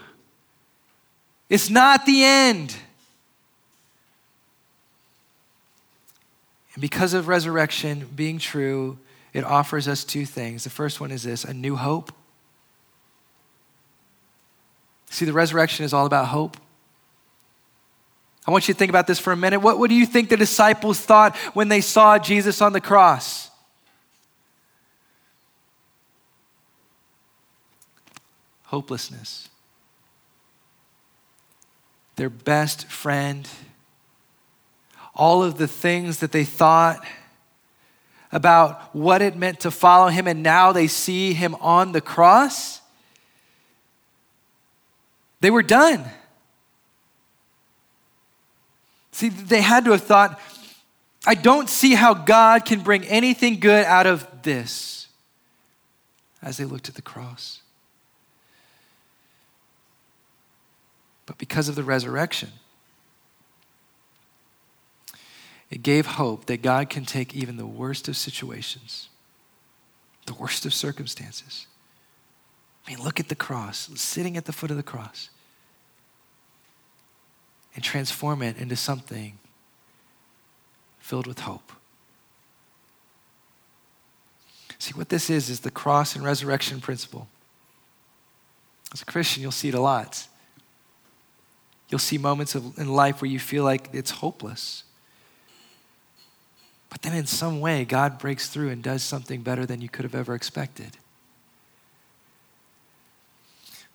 It's 1.49 1.69
not 1.69 2.05
the 2.05 2.23
end. 2.23 2.75
And 6.73 6.81
because 6.81 7.13
of 7.13 7.27
resurrection 7.27 8.09
being 8.15 8.39
true, 8.39 8.97
it 9.33 9.43
offers 9.43 9.87
us 9.87 10.03
two 10.03 10.25
things. 10.25 10.63
The 10.63 10.69
first 10.69 10.99
one 10.99 11.11
is 11.11 11.23
this 11.23 11.43
a 11.43 11.53
new 11.53 11.75
hope. 11.75 12.11
See, 15.09 15.25
the 15.25 15.33
resurrection 15.33 15.85
is 15.85 15.93
all 15.93 16.05
about 16.05 16.27
hope. 16.27 16.57
I 18.47 18.51
want 18.51 18.67
you 18.67 18.73
to 18.73 18.77
think 18.77 18.89
about 18.89 19.07
this 19.07 19.19
for 19.19 19.31
a 19.31 19.37
minute. 19.37 19.59
What, 19.59 19.77
what 19.77 19.89
do 19.89 19.95
you 19.95 20.05
think 20.05 20.29
the 20.29 20.37
disciples 20.37 20.99
thought 20.99 21.35
when 21.53 21.67
they 21.67 21.81
saw 21.81 22.17
Jesus 22.17 22.61
on 22.61 22.73
the 22.73 22.81
cross? 22.81 23.49
Hopelessness. 28.63 29.49
Their 32.15 32.29
best 32.29 32.87
friend 32.87 33.47
all 35.13 35.43
of 35.43 35.57
the 35.57 35.67
things 35.67 36.19
that 36.19 36.31
they 36.31 36.43
thought 36.43 37.05
about 38.31 38.95
what 38.95 39.21
it 39.21 39.35
meant 39.35 39.59
to 39.61 39.71
follow 39.71 40.07
him, 40.07 40.27
and 40.27 40.41
now 40.41 40.71
they 40.71 40.87
see 40.87 41.33
him 41.33 41.55
on 41.55 41.91
the 41.91 42.01
cross, 42.01 42.81
they 45.41 45.51
were 45.51 45.63
done. 45.63 46.05
See, 49.21 49.29
they 49.29 49.61
had 49.61 49.85
to 49.85 49.91
have 49.91 50.01
thought, 50.01 50.39
I 51.27 51.35
don't 51.35 51.69
see 51.69 51.93
how 51.93 52.15
God 52.15 52.65
can 52.65 52.81
bring 52.81 53.05
anything 53.05 53.59
good 53.59 53.85
out 53.85 54.07
of 54.07 54.27
this 54.41 55.07
as 56.41 56.57
they 56.57 56.65
looked 56.65 56.89
at 56.89 56.95
the 56.95 57.03
cross. 57.03 57.61
But 61.27 61.37
because 61.37 61.69
of 61.69 61.75
the 61.75 61.83
resurrection, 61.83 62.49
It 65.71 65.83
gave 65.83 66.05
hope 66.05 66.45
that 66.45 66.61
God 66.61 66.89
can 66.89 67.05
take 67.05 67.33
even 67.33 67.55
the 67.55 67.65
worst 67.65 68.09
of 68.09 68.17
situations, 68.17 69.07
the 70.25 70.33
worst 70.33 70.65
of 70.65 70.73
circumstances. 70.73 71.65
I 72.85 72.91
mean, 72.91 73.01
look 73.01 73.21
at 73.21 73.29
the 73.29 73.35
cross, 73.35 73.89
sitting 73.95 74.35
at 74.35 74.43
the 74.43 74.51
foot 74.51 74.69
of 74.69 74.75
the 74.75 74.83
cross, 74.83 75.29
and 77.75 77.83
transform 77.83 78.41
it 78.41 78.57
into 78.57 78.75
something 78.75 79.37
filled 80.99 81.27
with 81.27 81.39
hope. 81.39 81.71
See, 84.77 84.93
what 84.93 85.09
this 85.09 85.29
is, 85.29 85.49
is 85.49 85.59
the 85.59 85.71
cross 85.71 86.15
and 86.15 86.25
resurrection 86.25 86.81
principle. 86.81 87.27
As 88.93 89.01
a 89.01 89.05
Christian, 89.05 89.43
you'll 89.43 89.51
see 89.51 89.69
it 89.69 89.75
a 89.75 89.79
lot. 89.79 90.27
You'll 91.89 91.99
see 91.99 92.17
moments 92.17 92.55
of, 92.55 92.77
in 92.79 92.89
life 92.89 93.21
where 93.21 93.29
you 93.29 93.39
feel 93.39 93.63
like 93.63 93.89
it's 93.93 94.11
hopeless. 94.11 94.83
But 96.89 97.03
then 97.03 97.13
in 97.13 97.25
some 97.25 97.61
way, 97.61 97.85
God 97.85 98.17
breaks 98.17 98.49
through 98.49 98.69
and 98.69 98.81
does 98.81 99.03
something 99.03 99.41
better 99.41 99.65
than 99.65 99.81
you 99.81 99.89
could 99.89 100.03
have 100.03 100.15
ever 100.15 100.33
expected. 100.33 100.97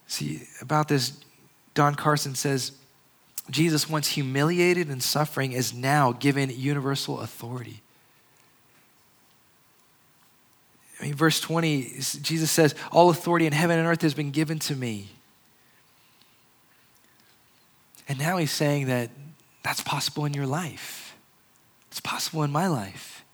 See, 0.07 0.43
about 0.61 0.89
this, 0.89 1.19
Don 1.75 1.95
Carson 1.95 2.35
says 2.35 2.73
Jesus, 3.51 3.89
once 3.89 4.09
humiliated 4.09 4.89
and 4.89 5.03
suffering, 5.03 5.53
is 5.53 5.73
now 5.73 6.13
given 6.13 6.51
universal 6.51 7.21
authority. 7.21 7.83
I 11.01 11.05
mean, 11.05 11.15
verse 11.15 11.41
20, 11.41 11.83
Jesus 12.23 12.51
says, 12.51 12.75
All 12.91 13.11
authority 13.11 13.47
in 13.47 13.53
heaven 13.53 13.79
and 13.79 13.87
earth 13.87 14.03
has 14.03 14.15
been 14.15 14.31
given 14.31 14.59
to 14.61 14.75
me. 14.75 15.09
And 18.09 18.19
now 18.19 18.37
he's 18.37 18.53
saying 18.53 18.87
that 18.87 19.11
that's 19.63 19.81
possible 19.81 20.25
in 20.25 20.33
your 20.33 20.47
life. 20.47 21.17
It's 21.91 22.01
possible 22.01 22.43
in 22.45 22.51
my 22.51 22.69
life. 22.69 23.25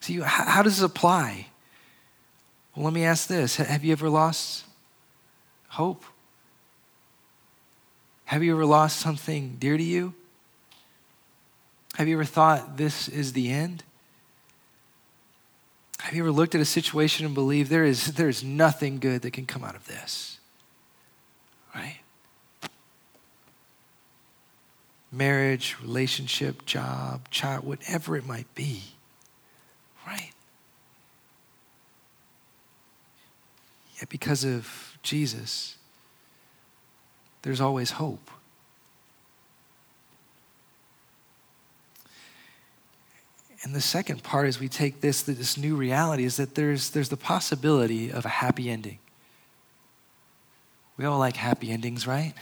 See, 0.00 0.20
how, 0.20 0.44
how 0.44 0.62
does 0.62 0.78
this 0.78 0.84
apply? 0.84 1.46
Well, 2.74 2.84
let 2.84 2.94
me 2.94 3.04
ask 3.04 3.28
this 3.28 3.56
Have 3.56 3.84
you 3.84 3.92
ever 3.92 4.08
lost 4.08 4.64
hope? 5.68 6.04
Have 8.32 8.42
you 8.42 8.54
ever 8.54 8.64
lost 8.64 8.98
something 8.98 9.58
dear 9.58 9.76
to 9.76 9.82
you? 9.82 10.14
Have 11.96 12.08
you 12.08 12.14
ever 12.14 12.24
thought 12.24 12.78
this 12.78 13.06
is 13.06 13.34
the 13.34 13.50
end? 13.50 13.84
Have 15.98 16.14
you 16.14 16.22
ever 16.22 16.32
looked 16.32 16.54
at 16.54 16.60
a 16.62 16.64
situation 16.64 17.26
and 17.26 17.34
believed 17.34 17.68
there 17.68 17.84
is, 17.84 18.14
there 18.14 18.30
is 18.30 18.42
nothing 18.42 19.00
good 19.00 19.20
that 19.20 19.32
can 19.34 19.44
come 19.44 19.62
out 19.62 19.76
of 19.76 19.86
this? 19.86 20.38
Right? 21.74 21.98
marriage, 25.12 25.76
relationship, 25.82 26.64
job, 26.64 27.28
child, 27.28 27.66
whatever 27.66 28.16
it 28.16 28.24
might 28.24 28.52
be. 28.54 28.82
Right? 30.06 30.32
Yet 34.00 34.08
because 34.08 34.42
of 34.42 34.96
Jesus, 35.02 35.76
there's 37.42 37.60
always 37.60 37.92
hope. 37.92 38.30
And 43.64 43.74
the 43.74 43.80
second 43.80 44.22
part, 44.24 44.48
as 44.48 44.58
we 44.58 44.68
take 44.68 45.00
this, 45.00 45.22
this 45.22 45.56
new 45.56 45.76
reality, 45.76 46.24
is 46.24 46.36
that 46.36 46.56
there's, 46.56 46.90
there's 46.90 47.10
the 47.10 47.16
possibility 47.16 48.10
of 48.10 48.24
a 48.24 48.28
happy 48.28 48.68
ending. 48.68 48.98
We 50.96 51.04
all 51.04 51.18
like 51.18 51.36
happy 51.36 51.70
endings, 51.70 52.06
right? 52.06 52.34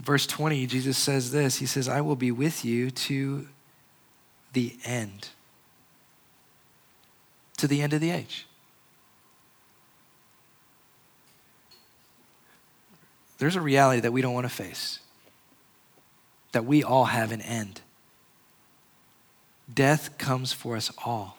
Verse 0.00 0.26
20, 0.26 0.66
Jesus 0.66 0.98
says 0.98 1.30
this 1.30 1.58
He 1.58 1.66
says, 1.66 1.88
I 1.88 2.00
will 2.00 2.16
be 2.16 2.30
with 2.30 2.64
you 2.64 2.90
to 2.90 3.48
the 4.52 4.76
end, 4.84 5.28
to 7.56 7.66
the 7.66 7.82
end 7.82 7.92
of 7.92 8.00
the 8.00 8.10
age. 8.10 8.46
There's 13.38 13.56
a 13.56 13.60
reality 13.60 14.00
that 14.00 14.12
we 14.12 14.22
don't 14.22 14.34
want 14.34 14.44
to 14.44 14.52
face, 14.52 15.00
that 16.52 16.64
we 16.64 16.82
all 16.82 17.06
have 17.06 17.32
an 17.32 17.40
end. 17.40 17.80
Death 19.72 20.18
comes 20.18 20.52
for 20.52 20.76
us 20.76 20.92
all. 21.04 21.38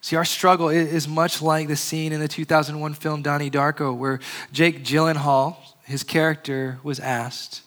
See, 0.00 0.16
our 0.16 0.24
struggle 0.24 0.68
is 0.68 1.08
much 1.08 1.40
like 1.40 1.66
the 1.66 1.76
scene 1.76 2.12
in 2.12 2.20
the 2.20 2.28
2001 2.28 2.92
film 2.92 3.22
Donnie 3.22 3.50
Darko, 3.50 3.96
where 3.96 4.20
Jake 4.52 4.84
Gyllenhaal, 4.84 5.56
his 5.84 6.02
character 6.02 6.78
was 6.82 7.00
asked, 7.00 7.62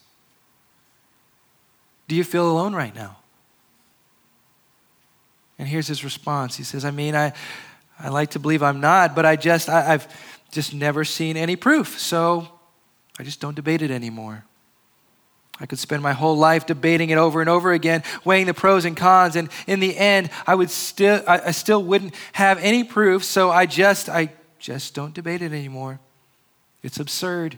Do 2.08 2.16
you 2.16 2.24
feel 2.24 2.48
alone 2.48 2.76
right 2.76 2.94
now? 2.94 3.18
And 5.58 5.68
here's 5.68 5.88
his 5.88 6.04
response. 6.04 6.56
He 6.56 6.64
says, 6.64 6.86
I 6.86 6.92
mean, 6.92 7.16
I, 7.16 7.34
I 8.00 8.10
like 8.10 8.32
to 8.32 8.40
believe 8.40 8.62
I'm 8.62 8.80
not, 8.80 9.16
but 9.16 9.26
I 9.26 9.36
just, 9.36 9.70
I, 9.70 9.94
I've 9.94 10.08
just 10.52 10.74
never 10.74 11.04
seen 11.04 11.38
any 11.38 11.56
proof. 11.56 12.00
So 12.00 12.48
I 13.20 13.24
just 13.24 13.40
don't 13.40 13.56
debate 13.56 13.82
it 13.82 13.92
anymore. 13.92 14.46
I 15.60 15.66
could 15.66 15.80
spend 15.80 16.04
my 16.04 16.14
whole 16.14 16.38
life 16.38 16.66
debating 16.66 17.10
it 17.10 17.18
over 17.18 17.42
and 17.42 17.50
over 17.50 17.72
again, 17.72 18.04
weighing 18.24 18.46
the 18.46 18.54
pros 18.54 18.86
and 18.86 18.96
cons, 18.96 19.36
and 19.36 19.50
in 19.66 19.80
the 19.80 19.98
end, 19.98 20.30
I 20.46 20.54
would 20.54 20.70
still, 20.70 21.24
I, 21.28 21.40
I 21.48 21.52
still 21.52 21.84
wouldn't 21.84 22.14
have 22.34 22.60
any 22.60 22.84
proof. 22.84 23.24
So 23.24 23.50
I 23.50 23.66
just, 23.66 24.08
I 24.08 24.30
just 24.60 24.94
don't 24.94 25.16
debate 25.16 25.42
it 25.42 25.52
anymore. 25.52 26.00
It's 26.84 27.00
absurd. 27.00 27.58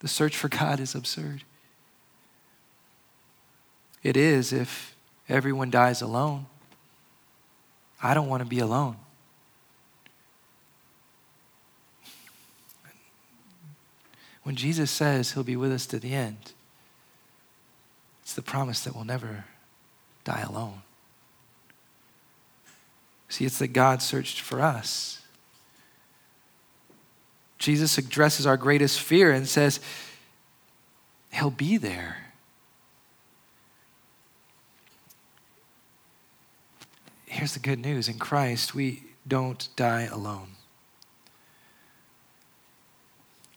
The 0.00 0.08
search 0.08 0.36
for 0.36 0.48
God 0.48 0.78
is 0.78 0.94
absurd. 0.94 1.44
It 4.02 4.16
is 4.16 4.52
if 4.52 4.94
everyone 5.28 5.70
dies 5.70 6.02
alone. 6.02 6.46
I 8.02 8.12
don't 8.12 8.28
want 8.28 8.42
to 8.42 8.48
be 8.48 8.58
alone. 8.58 8.96
When 14.46 14.54
Jesus 14.54 14.92
says 14.92 15.32
he'll 15.32 15.42
be 15.42 15.56
with 15.56 15.72
us 15.72 15.86
to 15.86 15.98
the 15.98 16.12
end, 16.12 16.52
it's 18.22 18.32
the 18.32 18.42
promise 18.42 18.84
that 18.84 18.94
we'll 18.94 19.02
never 19.02 19.44
die 20.22 20.42
alone. 20.42 20.82
See, 23.28 23.44
it's 23.44 23.58
that 23.58 23.72
God 23.72 24.02
searched 24.02 24.40
for 24.40 24.60
us. 24.60 25.20
Jesus 27.58 27.98
addresses 27.98 28.46
our 28.46 28.56
greatest 28.56 29.00
fear 29.00 29.32
and 29.32 29.48
says, 29.48 29.80
He'll 31.32 31.50
be 31.50 31.76
there. 31.76 32.18
Here's 37.26 37.54
the 37.54 37.58
good 37.58 37.80
news 37.80 38.06
in 38.06 38.20
Christ, 38.20 38.76
we 38.76 39.02
don't 39.26 39.68
die 39.74 40.02
alone. 40.02 40.50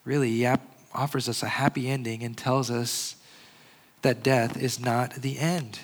Really, 0.03 0.31
offers 0.93 1.29
us 1.29 1.43
a 1.43 1.47
happy 1.47 1.89
ending 1.89 2.23
and 2.23 2.37
tells 2.37 2.69
us 2.71 3.15
that 4.01 4.23
death 4.23 4.61
is 4.61 4.79
not 4.79 5.15
the 5.15 5.37
end, 5.37 5.79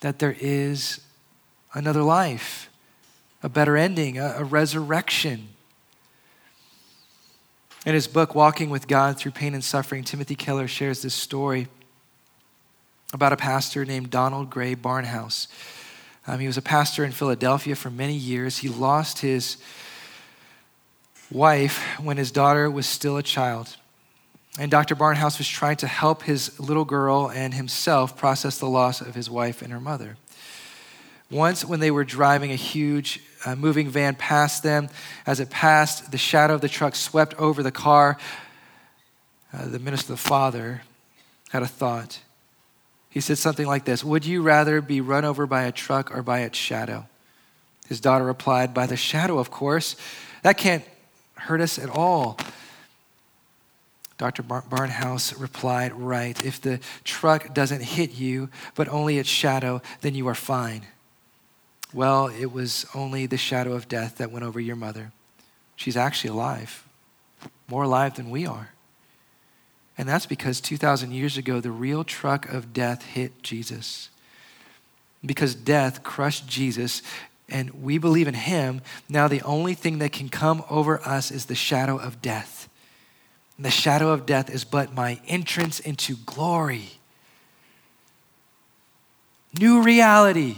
that 0.00 0.18
there 0.18 0.36
is 0.38 1.00
another 1.74 2.02
life, 2.02 2.68
a 3.42 3.48
better 3.48 3.76
ending, 3.76 4.18
a, 4.18 4.36
a 4.38 4.44
resurrection. 4.44 5.48
In 7.86 7.94
his 7.94 8.06
book, 8.06 8.34
Walking 8.34 8.68
with 8.68 8.86
God 8.86 9.16
Through 9.16 9.32
Pain 9.32 9.54
and 9.54 9.64
Suffering, 9.64 10.04
Timothy 10.04 10.34
Keller 10.34 10.68
shares 10.68 11.02
this 11.02 11.14
story 11.14 11.68
about 13.12 13.32
a 13.32 13.36
pastor 13.36 13.84
named 13.84 14.10
Donald 14.10 14.50
Grey 14.50 14.74
Barnhouse 14.74 15.48
um, 16.26 16.38
he 16.38 16.46
was 16.46 16.56
a 16.56 16.62
pastor 16.62 17.04
in 17.04 17.12
Philadelphia 17.12 17.74
for 17.74 17.90
many 17.90 18.14
years. 18.14 18.58
He 18.58 18.68
lost 18.68 19.18
his 19.18 19.56
wife 21.30 21.98
when 21.98 22.18
his 22.18 22.30
daughter 22.30 22.70
was 22.70 22.86
still 22.86 23.16
a 23.16 23.22
child. 23.22 23.76
And 24.58 24.70
Dr. 24.70 24.96
Barnhouse 24.96 25.38
was 25.38 25.48
trying 25.48 25.76
to 25.76 25.86
help 25.86 26.22
his 26.22 26.58
little 26.58 26.84
girl 26.84 27.30
and 27.30 27.54
himself 27.54 28.16
process 28.16 28.58
the 28.58 28.68
loss 28.68 29.00
of 29.00 29.14
his 29.14 29.30
wife 29.30 29.62
and 29.62 29.72
her 29.72 29.80
mother. 29.80 30.16
Once, 31.30 31.64
when 31.64 31.78
they 31.78 31.92
were 31.92 32.04
driving 32.04 32.50
a 32.50 32.56
huge 32.56 33.20
uh, 33.46 33.54
moving 33.54 33.88
van 33.88 34.16
past 34.16 34.64
them, 34.64 34.88
as 35.26 35.38
it 35.38 35.48
passed, 35.48 36.10
the 36.10 36.18
shadow 36.18 36.54
of 36.54 36.60
the 36.60 36.68
truck 36.68 36.96
swept 36.96 37.34
over 37.34 37.62
the 37.62 37.70
car. 37.70 38.18
Uh, 39.52 39.66
the 39.66 39.78
minister, 39.78 40.12
the 40.12 40.16
father, 40.16 40.82
had 41.50 41.62
a 41.62 41.68
thought. 41.68 42.18
He 43.08 43.20
said 43.20 43.38
something 43.38 43.66
like 43.66 43.84
this 43.84 44.02
Would 44.02 44.24
you 44.24 44.42
rather 44.42 44.80
be 44.80 45.00
run 45.00 45.24
over 45.24 45.46
by 45.46 45.64
a 45.64 45.72
truck 45.72 46.14
or 46.14 46.22
by 46.22 46.40
its 46.40 46.58
shadow? 46.58 47.06
His 47.88 48.00
daughter 48.00 48.24
replied, 48.24 48.74
By 48.74 48.86
the 48.86 48.96
shadow, 48.96 49.38
of 49.38 49.50
course. 49.50 49.96
That 50.42 50.56
can't 50.56 50.84
hurt 51.34 51.60
us 51.60 51.78
at 51.78 51.90
all. 51.90 52.38
Dr. 54.20 54.42
Barnhouse 54.42 55.40
replied, 55.40 55.94
Right. 55.94 56.44
If 56.44 56.60
the 56.60 56.78
truck 57.04 57.54
doesn't 57.54 57.80
hit 57.80 58.12
you, 58.12 58.50
but 58.74 58.86
only 58.86 59.16
its 59.16 59.30
shadow, 59.30 59.80
then 60.02 60.14
you 60.14 60.28
are 60.28 60.34
fine. 60.34 60.82
Well, 61.94 62.26
it 62.26 62.52
was 62.52 62.84
only 62.94 63.24
the 63.24 63.38
shadow 63.38 63.72
of 63.72 63.88
death 63.88 64.18
that 64.18 64.30
went 64.30 64.44
over 64.44 64.60
your 64.60 64.76
mother. 64.76 65.12
She's 65.74 65.96
actually 65.96 66.32
alive, 66.32 66.86
more 67.66 67.84
alive 67.84 68.16
than 68.16 68.28
we 68.28 68.44
are. 68.44 68.72
And 69.96 70.06
that's 70.06 70.26
because 70.26 70.60
2,000 70.60 71.12
years 71.12 71.38
ago, 71.38 71.58
the 71.60 71.70
real 71.70 72.04
truck 72.04 72.46
of 72.46 72.74
death 72.74 73.02
hit 73.02 73.42
Jesus. 73.42 74.10
Because 75.24 75.54
death 75.54 76.02
crushed 76.02 76.46
Jesus, 76.46 77.00
and 77.48 77.82
we 77.82 77.96
believe 77.96 78.28
in 78.28 78.34
him, 78.34 78.82
now 79.08 79.28
the 79.28 79.40
only 79.42 79.72
thing 79.72 79.96
that 80.00 80.12
can 80.12 80.28
come 80.28 80.62
over 80.68 81.00
us 81.08 81.30
is 81.30 81.46
the 81.46 81.54
shadow 81.54 81.98
of 81.98 82.20
death. 82.20 82.66
And 83.60 83.64
the 83.66 83.70
shadow 83.70 84.08
of 84.08 84.24
death 84.24 84.48
is 84.48 84.64
but 84.64 84.94
my 84.94 85.20
entrance 85.28 85.80
into 85.80 86.16
glory. 86.24 86.92
New 89.58 89.82
reality, 89.82 90.56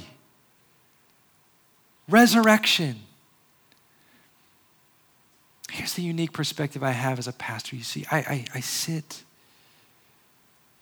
resurrection. 2.09 3.01
Here's 5.69 5.95
the 5.95 6.03
unique 6.03 6.33
perspective 6.33 6.85
I 6.85 6.93
have 6.93 7.19
as 7.19 7.27
a 7.27 7.33
pastor. 7.33 7.75
You 7.75 7.83
see, 7.83 8.07
I, 8.09 8.19
I, 8.19 8.45
I 8.55 8.61
sit 8.61 9.25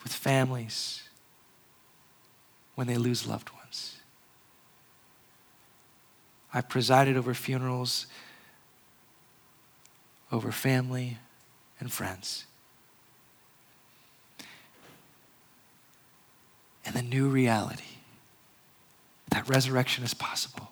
with 0.03 0.13
families 0.13 1.03
when 2.75 2.87
they 2.87 2.99
lose 2.99 3.27
loved 3.27 3.49
ones. 3.55 3.97
I 6.53 6.61
presided 6.61 7.17
over 7.17 7.33
funerals, 7.33 8.07
over 10.31 10.53
family 10.53 11.17
and 11.81 11.91
friends. 11.91 12.45
And 16.85 16.95
the 16.95 17.03
new 17.03 17.29
reality 17.29 17.85
that 19.31 19.49
resurrection 19.49 20.05
is 20.05 20.15
possible 20.15 20.71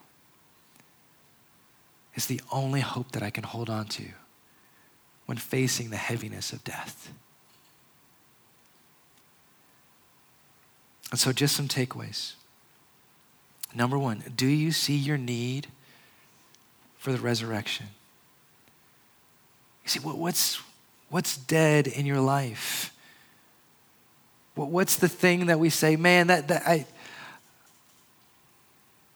is 2.15 2.25
the 2.25 2.41
only 2.51 2.81
hope 2.81 3.11
that 3.11 3.23
I 3.23 3.29
can 3.29 3.43
hold 3.43 3.69
on 3.69 3.85
to 3.87 4.03
when 5.25 5.37
facing 5.37 5.89
the 5.89 5.97
heaviness 5.97 6.51
of 6.51 6.63
death. 6.63 7.11
And 11.11 11.19
so, 11.19 11.31
just 11.31 11.55
some 11.55 11.67
takeaways. 11.67 12.33
Number 13.73 13.97
one, 13.97 14.23
do 14.35 14.47
you 14.47 14.71
see 14.71 14.95
your 14.95 15.17
need 15.17 15.67
for 16.97 17.11
the 17.11 17.19
resurrection? 17.19 17.87
You 19.83 19.89
see, 19.89 19.99
what's, 19.99 20.61
what's 21.09 21.37
dead 21.37 21.87
in 21.87 22.05
your 22.05 22.19
life? 22.19 22.93
What's 24.55 24.97
the 24.97 25.07
thing 25.07 25.45
that 25.45 25.59
we 25.59 25.69
say, 25.69 25.95
man, 25.95 26.27
that, 26.27 26.49
that 26.49 26.63
I, 26.67 26.85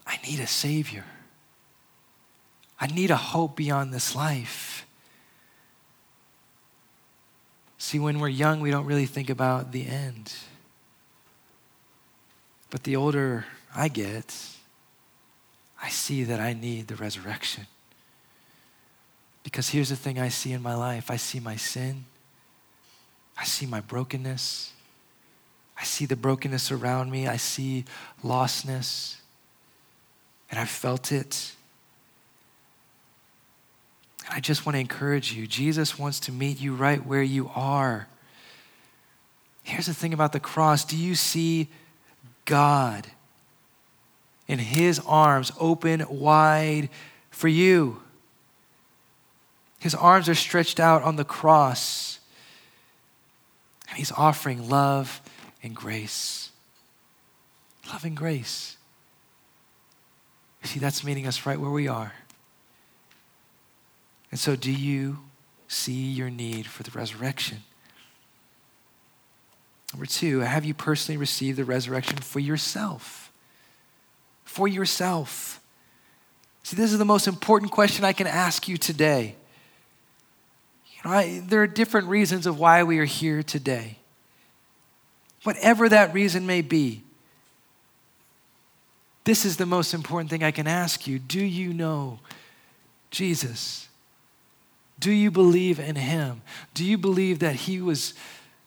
I 0.08 0.18
need 0.26 0.40
a 0.40 0.48
Savior. 0.48 1.06
I 2.80 2.88
need 2.88 3.12
a 3.12 3.18
hope 3.18 3.56
beyond 3.56 3.94
this 3.94 4.16
life. 4.16 4.86
See, 7.78 8.00
when 8.00 8.20
we're 8.20 8.30
young, 8.30 8.62
we 8.62 8.72
don't 8.72 8.86
really 8.86 9.06
think 9.06 9.30
about 9.30 9.72
the 9.72 9.86
end. 9.86 10.34
But 12.70 12.84
the 12.84 12.96
older 12.96 13.46
I 13.76 13.90
get, 13.90 14.34
I 15.82 15.90
see 15.90 16.24
that 16.24 16.40
I 16.40 16.54
need 16.54 16.88
the 16.88 16.96
resurrection. 16.96 17.68
Because 19.44 19.70
here's 19.70 19.90
the 19.90 19.96
thing 19.96 20.20
I 20.20 20.30
see 20.30 20.54
in 20.54 20.62
my 20.62 20.76
life. 20.76 21.12
I 21.12 21.18
see 21.18 21.40
my 21.40 21.56
sin, 21.56 22.06
I 23.38 23.44
see 23.44 23.66
my 23.66 23.82
brokenness, 23.82 24.72
I 25.78 25.84
see 25.84 26.06
the 26.06 26.16
brokenness 26.16 26.72
around 26.72 27.12
me, 27.12 27.28
I 27.28 27.38
see 27.38 27.86
lostness, 28.24 29.18
and 30.50 30.60
I've 30.60 30.70
felt 30.70 31.12
it. 31.12 31.54
And 34.26 34.36
I 34.36 34.40
just 34.40 34.66
want 34.66 34.76
to 34.76 34.80
encourage 34.80 35.34
you. 35.34 35.48
Jesus 35.48 36.00
wants 36.00 36.22
to 36.22 36.32
meet 36.32 36.62
you 36.62 36.74
right 36.74 37.06
where 37.06 37.24
you 37.24 37.52
are. 37.54 38.08
Here's 39.64 39.88
the 39.88 39.94
thing 39.94 40.14
about 40.14 40.32
the 40.32 40.40
cross. 40.40 40.86
Do 40.86 40.96
you 40.96 41.16
see 41.16 41.68
God 42.46 43.08
in 44.48 44.60
his 44.60 45.00
arms 45.06 45.52
open 45.60 46.06
wide 46.10 46.90
for 47.32 47.48
you. 47.48 48.03
His 49.84 49.94
arms 49.94 50.30
are 50.30 50.36
stretched 50.36 50.80
out 50.80 51.04
on 51.04 51.18
the 51.18 51.26
cross, 51.26 52.20
and 53.90 53.98
he's 53.98 54.14
offering 54.14 54.70
love 54.70 55.22
and 55.62 55.76
grace. 55.76 56.52
Love 57.90 58.06
and 58.06 58.16
grace. 58.16 58.78
See, 60.64 60.80
that's 60.80 61.04
meeting 61.04 61.28
us 61.28 61.46
right 61.46 61.60
where 61.60 61.70
we 61.70 61.90
are. 61.90 62.14
And 64.32 64.40
so, 64.40 64.56
do 64.56 64.72
you 64.72 65.20
see 65.68 65.92
your 65.92 66.30
need 66.30 66.66
for 66.66 66.84
the 66.84 66.92
resurrection? 66.92 67.58
Number 69.92 70.06
two, 70.06 70.40
have 70.40 70.64
you 70.64 70.74
personally 70.74 71.18
received 71.18 71.58
the 71.58 71.66
resurrection 71.66 72.20
for 72.20 72.40
yourself? 72.40 73.34
For 74.46 74.66
yourself. 74.66 75.62
See, 76.64 76.78
this 76.78 76.94
is 76.94 77.00
the 77.00 77.04
most 77.04 77.28
important 77.28 77.74
question 77.74 78.06
I 78.06 78.14
can 78.14 78.28
ask 78.28 78.70
you 78.70 78.78
today. 78.78 79.36
You 81.04 81.10
know, 81.10 81.16
I, 81.16 81.42
there 81.46 81.62
are 81.62 81.68
different 81.68 82.08
reasons 82.08 82.46
of 82.46 82.60
why 82.60 82.84
we 82.84 83.00
are 83.00 83.06
here 83.06 83.44
today. 83.44 83.98
Whatever 85.44 85.90
that 85.90 86.14
reason 86.14 86.46
may 86.46 86.62
be, 86.62 87.04
this 89.26 89.46
is 89.46 89.58
the 89.58 89.66
most 89.66 89.94
important 89.94 90.30
thing 90.30 90.44
I 90.44 90.52
can 90.52 90.68
ask 90.68 91.08
you. 91.08 91.20
Do 91.20 91.44
you 91.44 91.74
know 91.74 92.20
Jesus? 93.12 93.88
Do 95.00 95.12
you 95.12 95.32
believe 95.32 95.80
in 95.80 95.96
him? 95.96 96.42
Do 96.74 96.86
you 96.86 96.98
believe 96.98 97.40
that 97.40 97.56
he 97.56 97.82
was 97.82 98.14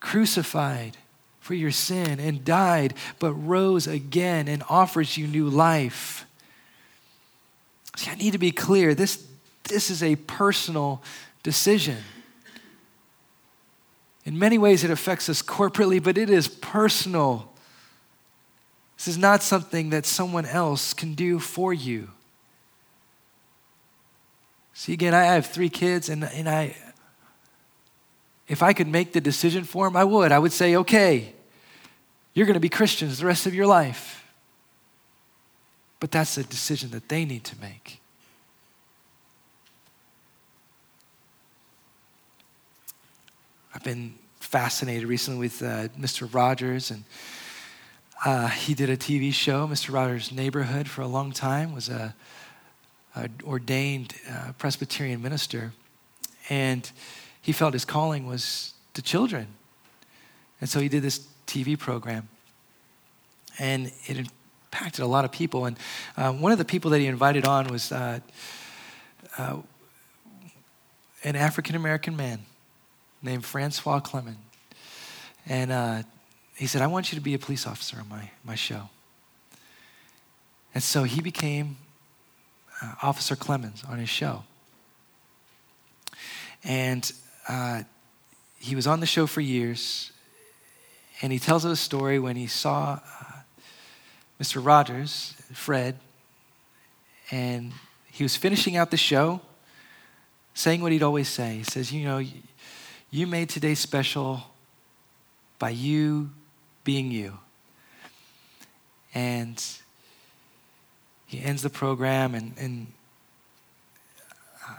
crucified 0.00 0.96
for 1.40 1.54
your 1.54 1.70
sin 1.70 2.20
and 2.20 2.44
died, 2.44 2.94
but 3.18 3.32
rose 3.32 3.86
again 3.86 4.48
and 4.48 4.62
offers 4.68 5.16
you 5.16 5.26
new 5.26 5.48
life? 5.48 6.26
See, 7.96 8.10
I 8.10 8.14
need 8.14 8.32
to 8.32 8.38
be 8.38 8.50
clear. 8.50 8.94
This, 8.94 9.26
this 9.64 9.90
is 9.90 10.02
a 10.02 10.16
personal 10.16 11.02
decision. 11.42 11.98
In 14.26 14.38
many 14.38 14.58
ways, 14.58 14.82
it 14.82 14.90
affects 14.90 15.28
us 15.28 15.40
corporately, 15.40 16.02
but 16.02 16.18
it 16.18 16.28
is 16.28 16.48
personal. 16.48 17.52
This 18.98 19.06
is 19.06 19.16
not 19.16 19.42
something 19.42 19.90
that 19.90 20.04
someone 20.04 20.44
else 20.44 20.92
can 20.92 21.14
do 21.14 21.38
for 21.38 21.72
you. 21.72 22.10
See, 24.74 24.92
again, 24.92 25.14
I 25.14 25.22
have 25.22 25.46
three 25.46 25.68
kids, 25.68 26.08
and, 26.08 26.24
and 26.24 26.48
I, 26.48 26.76
if 28.48 28.64
I 28.64 28.72
could 28.72 28.88
make 28.88 29.12
the 29.12 29.20
decision 29.20 29.62
for 29.62 29.86
them, 29.86 29.96
I 29.96 30.02
would. 30.02 30.32
I 30.32 30.40
would 30.40 30.52
say, 30.52 30.74
okay, 30.76 31.32
you're 32.34 32.46
going 32.46 32.54
to 32.54 32.60
be 32.60 32.68
Christians 32.68 33.20
the 33.20 33.26
rest 33.26 33.46
of 33.46 33.54
your 33.54 33.66
life. 33.66 34.24
But 36.00 36.10
that's 36.10 36.36
a 36.36 36.42
decision 36.42 36.90
that 36.90 37.08
they 37.08 37.24
need 37.24 37.44
to 37.44 37.60
make. 37.60 38.00
Been 43.86 44.12
fascinated 44.40 45.06
recently 45.06 45.38
with 45.38 45.62
uh, 45.62 45.86
Mr. 45.96 46.28
Rogers, 46.34 46.90
and 46.90 47.04
uh, 48.24 48.48
he 48.48 48.74
did 48.74 48.90
a 48.90 48.96
TV 48.96 49.32
show, 49.32 49.68
Mr. 49.68 49.94
Rogers' 49.94 50.32
Neighborhood, 50.32 50.88
for 50.88 51.02
a 51.02 51.06
long 51.06 51.30
time. 51.30 51.72
Was 51.72 51.88
a, 51.88 52.12
a 53.14 53.30
ordained 53.44 54.14
uh, 54.28 54.50
Presbyterian 54.58 55.22
minister, 55.22 55.72
and 56.48 56.90
he 57.40 57.52
felt 57.52 57.74
his 57.74 57.84
calling 57.84 58.26
was 58.26 58.74
to 58.94 59.02
children, 59.02 59.46
and 60.60 60.68
so 60.68 60.80
he 60.80 60.88
did 60.88 61.04
this 61.04 61.28
TV 61.46 61.78
program, 61.78 62.28
and 63.56 63.92
it 64.06 64.18
impacted 64.18 65.04
a 65.04 65.06
lot 65.06 65.24
of 65.24 65.30
people. 65.30 65.66
And 65.66 65.78
uh, 66.16 66.32
one 66.32 66.50
of 66.50 66.58
the 66.58 66.64
people 66.64 66.90
that 66.90 66.98
he 66.98 67.06
invited 67.06 67.46
on 67.46 67.68
was 67.68 67.92
uh, 67.92 68.18
uh, 69.38 69.58
an 71.22 71.36
African 71.36 71.76
American 71.76 72.16
man 72.16 72.40
named 73.22 73.44
Francois 73.44 74.00
Clemmons, 74.00 74.36
and 75.46 75.70
uh, 75.70 76.02
he 76.56 76.66
said, 76.66 76.82
I 76.82 76.86
want 76.86 77.12
you 77.12 77.16
to 77.16 77.22
be 77.22 77.34
a 77.34 77.38
police 77.38 77.66
officer 77.66 77.98
on 78.00 78.08
my, 78.08 78.30
my 78.44 78.54
show. 78.54 78.88
And 80.74 80.82
so 80.82 81.04
he 81.04 81.20
became 81.20 81.76
uh, 82.82 82.94
Officer 83.02 83.36
Clemmons 83.36 83.88
on 83.88 83.98
his 83.98 84.08
show. 84.08 84.44
And 86.64 87.10
uh, 87.48 87.82
he 88.58 88.74
was 88.74 88.86
on 88.86 89.00
the 89.00 89.06
show 89.06 89.26
for 89.26 89.40
years. 89.40 90.12
And 91.22 91.32
he 91.32 91.38
tells 91.38 91.64
a 91.64 91.76
story 91.76 92.18
when 92.18 92.36
he 92.36 92.46
saw 92.46 93.00
uh, 93.04 93.24
Mr. 94.40 94.64
Rogers, 94.64 95.34
Fred, 95.52 95.98
and 97.30 97.72
he 98.10 98.22
was 98.22 98.36
finishing 98.36 98.76
out 98.76 98.90
the 98.90 98.96
show, 98.96 99.40
saying 100.54 100.80
what 100.80 100.92
he'd 100.92 101.02
always 101.02 101.28
say. 101.28 101.56
He 101.56 101.62
says, 101.64 101.92
You 101.92 102.04
know, 102.04 102.22
you 103.16 103.26
made 103.26 103.48
today 103.48 103.74
special 103.74 104.42
by 105.58 105.70
you 105.70 106.28
being 106.84 107.10
you. 107.10 107.38
And 109.14 109.64
he 111.24 111.40
ends 111.40 111.62
the 111.62 111.70
program, 111.70 112.34
and, 112.34 112.52
and 112.58 112.86
uh, 114.68 114.74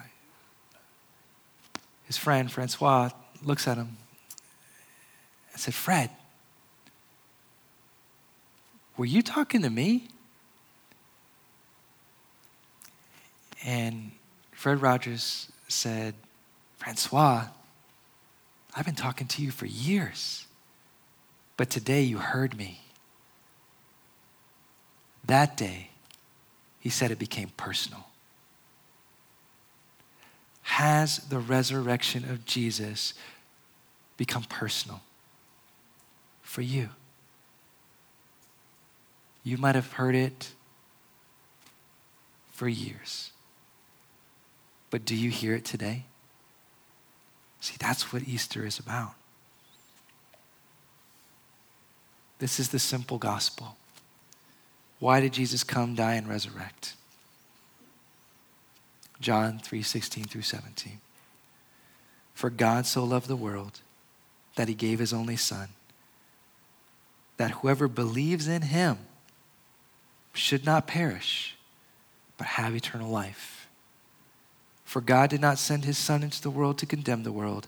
his 2.06 2.16
friend, 2.16 2.52
Francois, 2.52 3.10
looks 3.44 3.68
at 3.68 3.76
him 3.76 3.98
and 5.52 5.60
said, 5.60 5.74
Fred, 5.74 6.12
were 8.98 9.06
you 9.06 9.24
talking 9.24 9.64
to 9.64 9.70
me? 9.72 10.10
And 13.66 14.12
Fred 14.52 14.80
Rogers 14.80 15.52
said, 15.68 16.14
Francois, 16.78 17.48
I've 18.78 18.86
been 18.86 18.94
talking 18.94 19.26
to 19.26 19.42
you 19.42 19.50
for 19.50 19.66
years. 19.66 20.46
But 21.58 21.72
today 21.72 22.04
you 22.04 22.20
heard 22.20 22.56
me. 22.56 22.82
That 25.26 25.58
day, 25.58 25.90
he 26.80 26.90
said 26.90 27.10
it 27.10 27.18
became 27.18 27.50
personal. 27.58 28.06
Has 30.62 31.18
the 31.18 31.40
resurrection 31.40 32.24
of 32.30 32.46
Jesus 32.46 33.16
become 34.16 34.44
personal 34.44 35.02
for 36.44 36.62
you? 36.62 36.90
You 39.44 39.58
might 39.58 39.74
have 39.74 39.94
heard 39.94 40.14
it 40.14 40.52
for 42.52 42.70
years. 42.70 43.32
But 44.92 45.04
do 45.04 45.16
you 45.16 45.32
hear 45.32 45.56
it 45.56 45.66
today? 45.66 46.06
See, 47.68 47.76
that's 47.78 48.14
what 48.14 48.26
Easter 48.26 48.66
is 48.66 48.80
about. 48.80 49.12
This 52.40 52.62
is 52.62 52.70
the 52.70 52.80
simple 52.80 53.18
gospel. 53.18 53.76
Why 55.00 55.20
did 55.20 55.34
Jesus 55.34 55.66
come, 55.66 55.94
die, 55.94 56.14
and 56.14 56.30
resurrect? 56.30 56.94
John 59.20 59.60
3 59.60 59.82
16 59.82 60.24
through 60.24 60.44
17. 60.44 61.02
For 62.34 62.50
God 62.50 62.86
so 62.86 63.04
loved 63.04 63.28
the 63.28 63.36
world 63.36 63.82
that 64.56 64.70
he 64.70 64.74
gave 64.74 65.00
his 65.00 65.12
only 65.12 65.36
Son, 65.36 65.68
that 67.36 67.52
whoever 67.52 67.90
believes 67.90 68.48
in 68.48 68.62
him 68.62 69.00
should 70.32 70.66
not 70.66 70.88
perish, 70.88 71.58
but 72.38 72.48
have 72.48 72.74
eternal 72.74 73.12
life. 73.12 73.57
For 74.88 75.02
God 75.02 75.30
did 75.30 75.42
not 75.42 75.60
send 75.60 75.84
his 75.84 75.98
Son 75.98 76.24
into 76.24 76.42
the 76.42 76.50
world 76.50 76.78
to 76.78 76.86
condemn 76.86 77.24
the 77.24 77.32
world, 77.34 77.68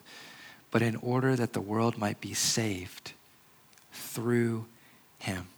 but 0.70 0.80
in 0.80 0.96
order 0.96 1.36
that 1.36 1.52
the 1.52 1.60
world 1.60 1.98
might 1.98 2.18
be 2.18 2.32
saved 2.32 3.12
through 3.92 4.64
him. 5.18 5.48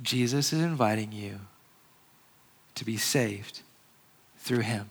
Jesus 0.00 0.52
is 0.52 0.60
inviting 0.60 1.10
you 1.10 1.40
to 2.76 2.84
be 2.84 2.96
saved 2.96 3.62
through 4.38 4.60
him. 4.60 4.90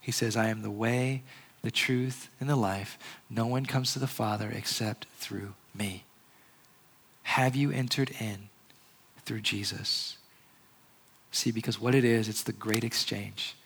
He 0.00 0.12
says, 0.12 0.36
I 0.36 0.46
am 0.46 0.62
the 0.62 0.70
way, 0.70 1.24
the 1.62 1.72
truth, 1.72 2.28
and 2.38 2.48
the 2.48 2.54
life. 2.54 2.96
No 3.28 3.44
one 3.44 3.66
comes 3.66 3.92
to 3.94 3.98
the 3.98 4.06
Father 4.06 4.52
except 4.54 5.08
through 5.16 5.54
me. 5.74 6.04
Have 7.24 7.56
you 7.56 7.72
entered 7.72 8.12
in 8.20 8.50
through 9.24 9.40
Jesus? 9.40 10.16
See, 11.34 11.50
because 11.50 11.80
what 11.80 11.96
it 11.96 12.04
is, 12.04 12.28
it's 12.28 12.44
the 12.44 12.52
great 12.52 12.84
exchange. 12.84 13.56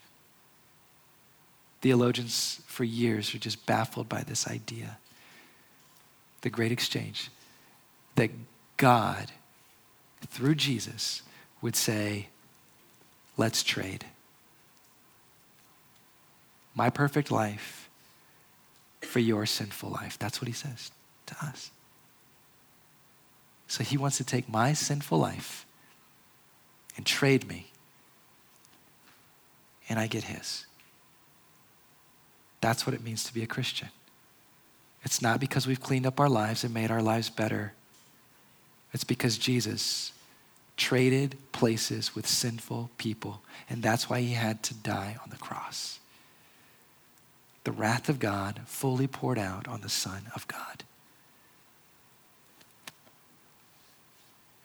Theologians 1.82 2.62
for 2.66 2.82
years 2.82 3.34
are 3.34 3.38
just 3.38 3.66
baffled 3.66 4.08
by 4.08 4.22
this 4.22 4.48
idea 4.48 4.96
the 6.40 6.48
great 6.50 6.70
exchange, 6.70 7.30
that 8.14 8.30
God, 8.76 9.32
through 10.28 10.54
Jesus, 10.54 11.22
would 11.60 11.74
say, 11.74 12.28
let's 13.36 13.64
trade. 13.64 14.04
My 16.76 16.90
perfect 16.90 17.32
life 17.32 17.90
for 19.00 19.18
your 19.18 19.46
sinful 19.46 19.90
life. 19.90 20.16
That's 20.16 20.40
what 20.40 20.46
he 20.46 20.54
says 20.54 20.92
to 21.26 21.36
us. 21.44 21.72
So 23.66 23.82
he 23.82 23.98
wants 23.98 24.16
to 24.18 24.24
take 24.24 24.48
my 24.48 24.72
sinful 24.72 25.18
life 25.18 25.66
and 26.98 27.06
trade 27.06 27.48
me, 27.48 27.70
and 29.88 29.98
I 29.98 30.06
get 30.06 30.24
his. 30.24 30.66
That's 32.60 32.86
what 32.86 32.92
it 32.92 33.02
means 33.02 33.24
to 33.24 33.32
be 33.32 33.42
a 33.42 33.46
Christian. 33.46 33.88
It's 35.04 35.22
not 35.22 35.40
because 35.40 35.66
we've 35.66 35.80
cleaned 35.80 36.04
up 36.06 36.20
our 36.20 36.28
lives 36.28 36.64
and 36.64 36.74
made 36.74 36.90
our 36.90 37.00
lives 37.00 37.30
better. 37.30 37.72
It's 38.92 39.04
because 39.04 39.38
Jesus 39.38 40.12
traded 40.76 41.36
places 41.52 42.14
with 42.14 42.26
sinful 42.26 42.90
people, 42.98 43.42
and 43.70 43.82
that's 43.82 44.10
why 44.10 44.20
he 44.20 44.34
had 44.34 44.62
to 44.64 44.74
die 44.74 45.16
on 45.22 45.30
the 45.30 45.36
cross. 45.36 46.00
the 47.64 47.72
wrath 47.72 48.08
of 48.08 48.18
God 48.18 48.62
fully 48.64 49.06
poured 49.06 49.38
out 49.38 49.68
on 49.68 49.82
the 49.82 49.90
Son 49.90 50.22
of 50.34 50.48
God. 50.48 50.84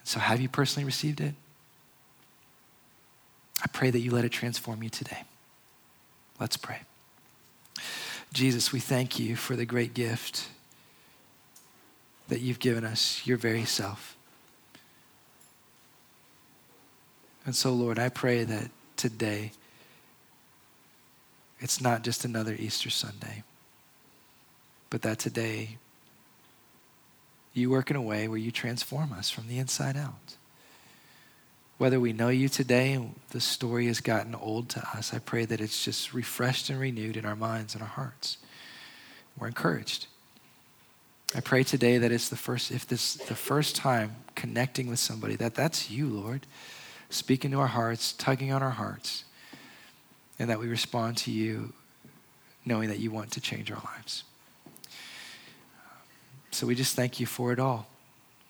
So, 0.06 0.22
have 0.22 0.40
you 0.40 0.48
personally 0.48 0.86
received 0.86 1.20
it? 1.20 1.36
Pray 3.74 3.90
that 3.90 4.00
you 4.00 4.12
let 4.12 4.24
it 4.24 4.32
transform 4.32 4.82
you 4.82 4.90
today. 4.90 5.24
Let's 6.40 6.56
pray. 6.56 6.82
Jesus, 8.32 8.72
we 8.72 8.80
thank 8.80 9.20
you 9.20 9.36
for 9.36 9.56
the 9.56 9.66
great 9.66 9.94
gift 9.94 10.48
that 12.30 12.40
you've 12.40 12.60
given 12.60 12.86
us, 12.86 13.22
your 13.26 13.38
very 13.38 13.66
self. 13.66 14.16
And 17.46 17.56
so, 17.56 17.74
Lord, 17.74 18.00
I 18.00 18.10
pray 18.10 18.44
that 18.44 18.70
today 18.96 19.52
it's 21.60 21.82
not 21.82 22.04
just 22.04 22.26
another 22.26 22.56
Easter 22.58 22.90
Sunday, 22.90 23.44
but 24.90 25.02
that 25.02 25.20
today 25.20 25.78
you 27.54 27.70
work 27.70 27.90
in 27.90 27.96
a 27.96 28.02
way 28.02 28.28
where 28.28 28.38
you 28.38 28.52
transform 28.52 29.14
us 29.14 29.30
from 29.30 29.48
the 29.48 29.60
inside 29.60 29.98
out. 29.98 30.38
Whether 31.78 32.00
we 32.00 32.14
know 32.14 32.30
you 32.30 32.50
today 32.50 32.94
and 32.94 33.16
the 33.32 33.42
story 33.42 33.88
has 33.88 34.00
gotten 34.00 34.36
old 34.36 34.70
to 34.70 34.80
us, 34.96 35.14
I 35.14 35.20
pray 35.20 35.46
that 35.46 35.60
it's 35.60 35.84
just 35.84 36.14
refreshed 36.14 36.70
and 36.70 36.80
renewed 36.80 37.18
in 37.18 37.26
our 37.26 37.36
minds 37.36 37.74
and 37.74 37.82
our 37.82 37.90
hearts. 37.90 38.38
We're 39.38 39.48
encouraged. 39.48 40.08
I 41.36 41.40
pray 41.40 41.64
today 41.64 41.98
that 41.98 42.12
it's 42.12 42.30
the 42.30 42.36
first, 42.36 42.72
if 42.72 42.88
this 42.88 43.16
the 43.16 43.36
first 43.36 43.76
time 43.76 44.16
connecting 44.36 44.88
with 44.88 45.00
somebody, 45.00 45.36
that 45.38 45.56
that's 45.56 45.90
you, 45.90 46.08
Lord, 46.08 46.46
speaking 47.10 47.52
to 47.52 47.60
our 47.60 47.68
hearts, 47.68 48.14
tugging 48.14 48.52
on 48.52 48.62
our 48.62 48.70
hearts, 48.70 49.24
and 50.38 50.50
that 50.50 50.60
we 50.60 50.68
respond 50.68 51.18
to 51.18 51.32
you 51.32 51.74
knowing 52.66 52.90
that 52.90 53.00
you 53.00 53.10
want 53.10 53.32
to 53.32 53.42
change 53.42 53.72
our 53.72 53.82
lives. 53.84 54.24
So 56.52 56.68
we 56.68 56.76
just 56.76 56.96
thank 56.96 57.20
you 57.20 57.26
for 57.26 57.52
it 57.52 57.60
all. 57.60 57.88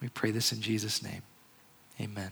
We 0.02 0.10
pray 0.10 0.32
this 0.32 0.52
in 0.52 0.62
Jesus' 0.62 1.02
name. 1.02 1.22
Amen. 2.02 2.32